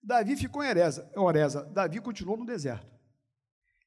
Davi 0.02 0.36
ficou 0.36 0.64
em 0.64 0.68
Oreza, 0.68 1.12
Oreza. 1.16 1.64
Davi 1.66 2.00
continuou 2.00 2.36
no 2.36 2.46
deserto. 2.46 2.90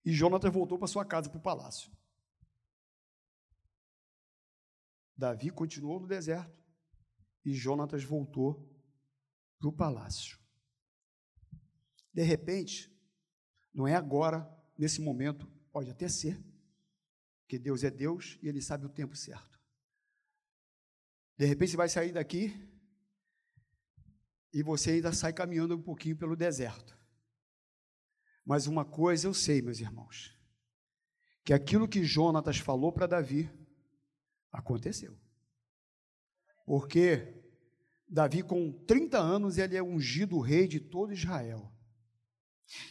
E 0.06 0.12
Jonatas 0.12 0.52
voltou 0.54 0.78
para 0.78 0.88
sua 0.88 1.04
casa, 1.04 1.30
para 1.30 1.40
o 1.40 1.42
palácio. 1.42 1.92
Davi 5.18 5.50
continuou 5.50 6.00
no 6.00 6.08
deserto 6.08 6.58
e 7.44 7.54
Jonatas 7.54 8.04
voltou 8.04 8.66
para 9.60 9.68
o 9.68 9.74
palácio. 9.74 10.38
De 12.14 12.22
repente, 12.22 12.90
não 13.74 13.88
é 13.88 13.96
agora 13.96 14.48
nesse 14.80 15.02
momento, 15.02 15.46
pode 15.74 15.92
até 15.92 16.08
ser, 16.08 16.42
que 17.46 17.60
Deus 17.60 17.84
é 17.84 17.92
Deus 17.92 18.40
e 18.42 18.48
Ele 18.48 18.62
sabe 18.62 18.86
o 18.86 18.90
tempo 18.90 19.16
certo. 19.16 19.60
De 21.38 21.46
repente 21.46 21.72
você 21.72 21.78
vai 21.78 21.90
sair 21.90 22.14
daqui 22.14 22.54
e 24.54 24.64
você 24.64 24.92
ainda 24.92 25.12
sai 25.12 25.34
caminhando 25.34 25.76
um 25.76 25.82
pouquinho 25.82 26.16
pelo 26.16 26.36
deserto. 26.36 26.98
Mas 28.46 28.68
uma 28.68 28.86
coisa 28.86 29.28
eu 29.28 29.34
sei, 29.34 29.62
meus 29.62 29.80
irmãos, 29.80 30.38
que 31.44 31.54
aquilo 31.54 31.88
que 31.88 32.04
Jonatas 32.04 32.58
falou 32.58 32.92
para 32.92 33.06
Davi 33.06 33.50
aconteceu. 34.52 35.20
Porque 36.66 37.44
Davi, 38.08 38.44
com 38.44 38.72
30 38.72 39.20
anos, 39.20 39.58
ele 39.58 39.76
é 39.76 39.84
ungido 39.84 40.40
rei 40.40 40.68
de 40.68 40.80
todo 40.80 41.14
Israel. 41.14 41.72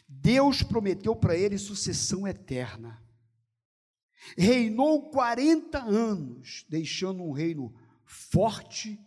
Deus 0.09 0.62
prometeu 0.62 1.14
para 1.14 1.37
ele 1.37 1.59
sucessão 1.59 2.26
eterna. 2.26 3.03
Reinou 4.37 5.11
40 5.11 5.79
anos, 5.79 6.64
deixando 6.68 7.22
um 7.22 7.33
reino 7.33 7.74
forte 8.05 8.99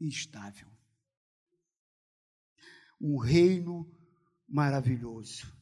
e 0.00 0.08
estável. 0.08 0.68
Um 3.00 3.16
reino 3.16 3.90
maravilhoso. 4.48 5.52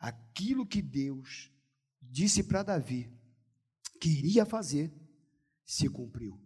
Aquilo 0.00 0.66
que 0.66 0.82
Deus 0.82 1.52
disse 2.00 2.42
para 2.42 2.62
Davi, 2.62 3.12
queria 4.00 4.44
fazer, 4.44 4.92
se 5.64 5.88
cumpriu. 5.88 6.40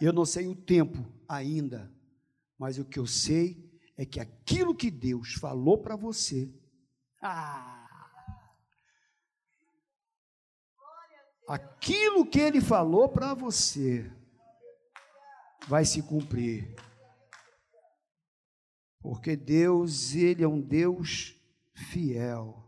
Eu 0.00 0.12
não 0.12 0.24
sei 0.24 0.46
o 0.46 0.54
tempo 0.54 1.06
ainda, 1.28 1.92
mas 2.58 2.78
o 2.78 2.84
que 2.84 2.98
eu 2.98 3.06
sei 3.06 3.63
é 3.96 4.04
que 4.04 4.20
aquilo 4.20 4.74
que 4.74 4.90
Deus 4.90 5.34
falou 5.34 5.78
para 5.78 5.96
você, 5.96 6.52
ah, 7.22 7.86
aquilo 11.48 12.26
que 12.26 12.40
Ele 12.40 12.60
falou 12.60 13.08
para 13.08 13.34
você, 13.34 14.10
vai 15.68 15.84
se 15.84 16.02
cumprir. 16.02 16.74
Porque 19.00 19.36
Deus, 19.36 20.14
Ele 20.14 20.42
é 20.42 20.48
um 20.48 20.60
Deus 20.60 21.38
fiel. 21.74 22.64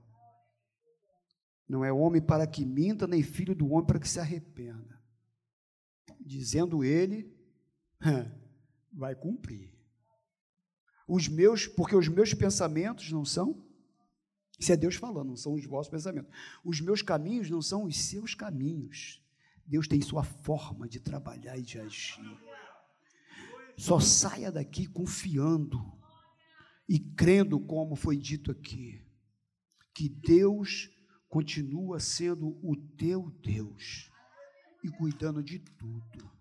Não 1.69 1.85
é 1.85 1.93
homem 1.93 2.23
para 2.23 2.47
que 2.47 2.65
minta, 2.65 3.07
nem 3.07 3.23
filho 3.23 3.55
do 3.55 3.71
homem 3.71 3.87
para 3.87 3.99
que 3.99 4.09
se 4.09 4.21
arrependa. 4.21 5.01
Dizendo 6.21 6.85
ele, 6.85 7.35
vai 8.93 9.15
cumprir. 9.15 9.76
Os 11.07 11.29
meus, 11.29 11.67
porque 11.67 11.95
os 11.95 12.09
meus 12.09 12.35
pensamentos 12.35 13.11
não 13.13 13.25
são, 13.25 13.65
isso 14.59 14.73
é 14.73 14.77
Deus 14.77 14.95
falando, 14.95 15.29
não 15.29 15.37
são 15.37 15.55
os 15.55 15.65
vossos 15.65 15.91
pensamentos. 15.91 16.31
Os 16.65 16.81
meus 16.81 17.03
caminhos 17.03 17.51
não 17.51 17.61
são 17.61 17.85
os 17.85 17.97
seus 17.97 18.35
caminhos. 18.35 19.23
Deus 19.67 19.87
tem 19.87 20.01
sua 20.01 20.23
forma 20.23 20.89
de 20.89 20.99
trabalhar 21.01 21.59
e 21.59 21.63
de 21.63 21.79
agir. 21.79 22.39
Só 23.77 24.01
saia 24.01 24.51
daqui 24.51 24.87
confiando 24.87 25.79
e 26.89 26.99
crendo, 26.99 27.61
como 27.61 27.95
foi 27.95 28.17
dito 28.17 28.51
aqui, 28.51 29.05
que 29.93 30.09
Deus 30.09 30.91
continua 31.29 32.01
sendo 32.01 32.59
o 32.63 32.77
teu 32.97 33.31
Deus 33.43 34.11
e 34.83 34.89
cuidando 34.89 35.43
de 35.43 35.59
tudo. 35.59 36.36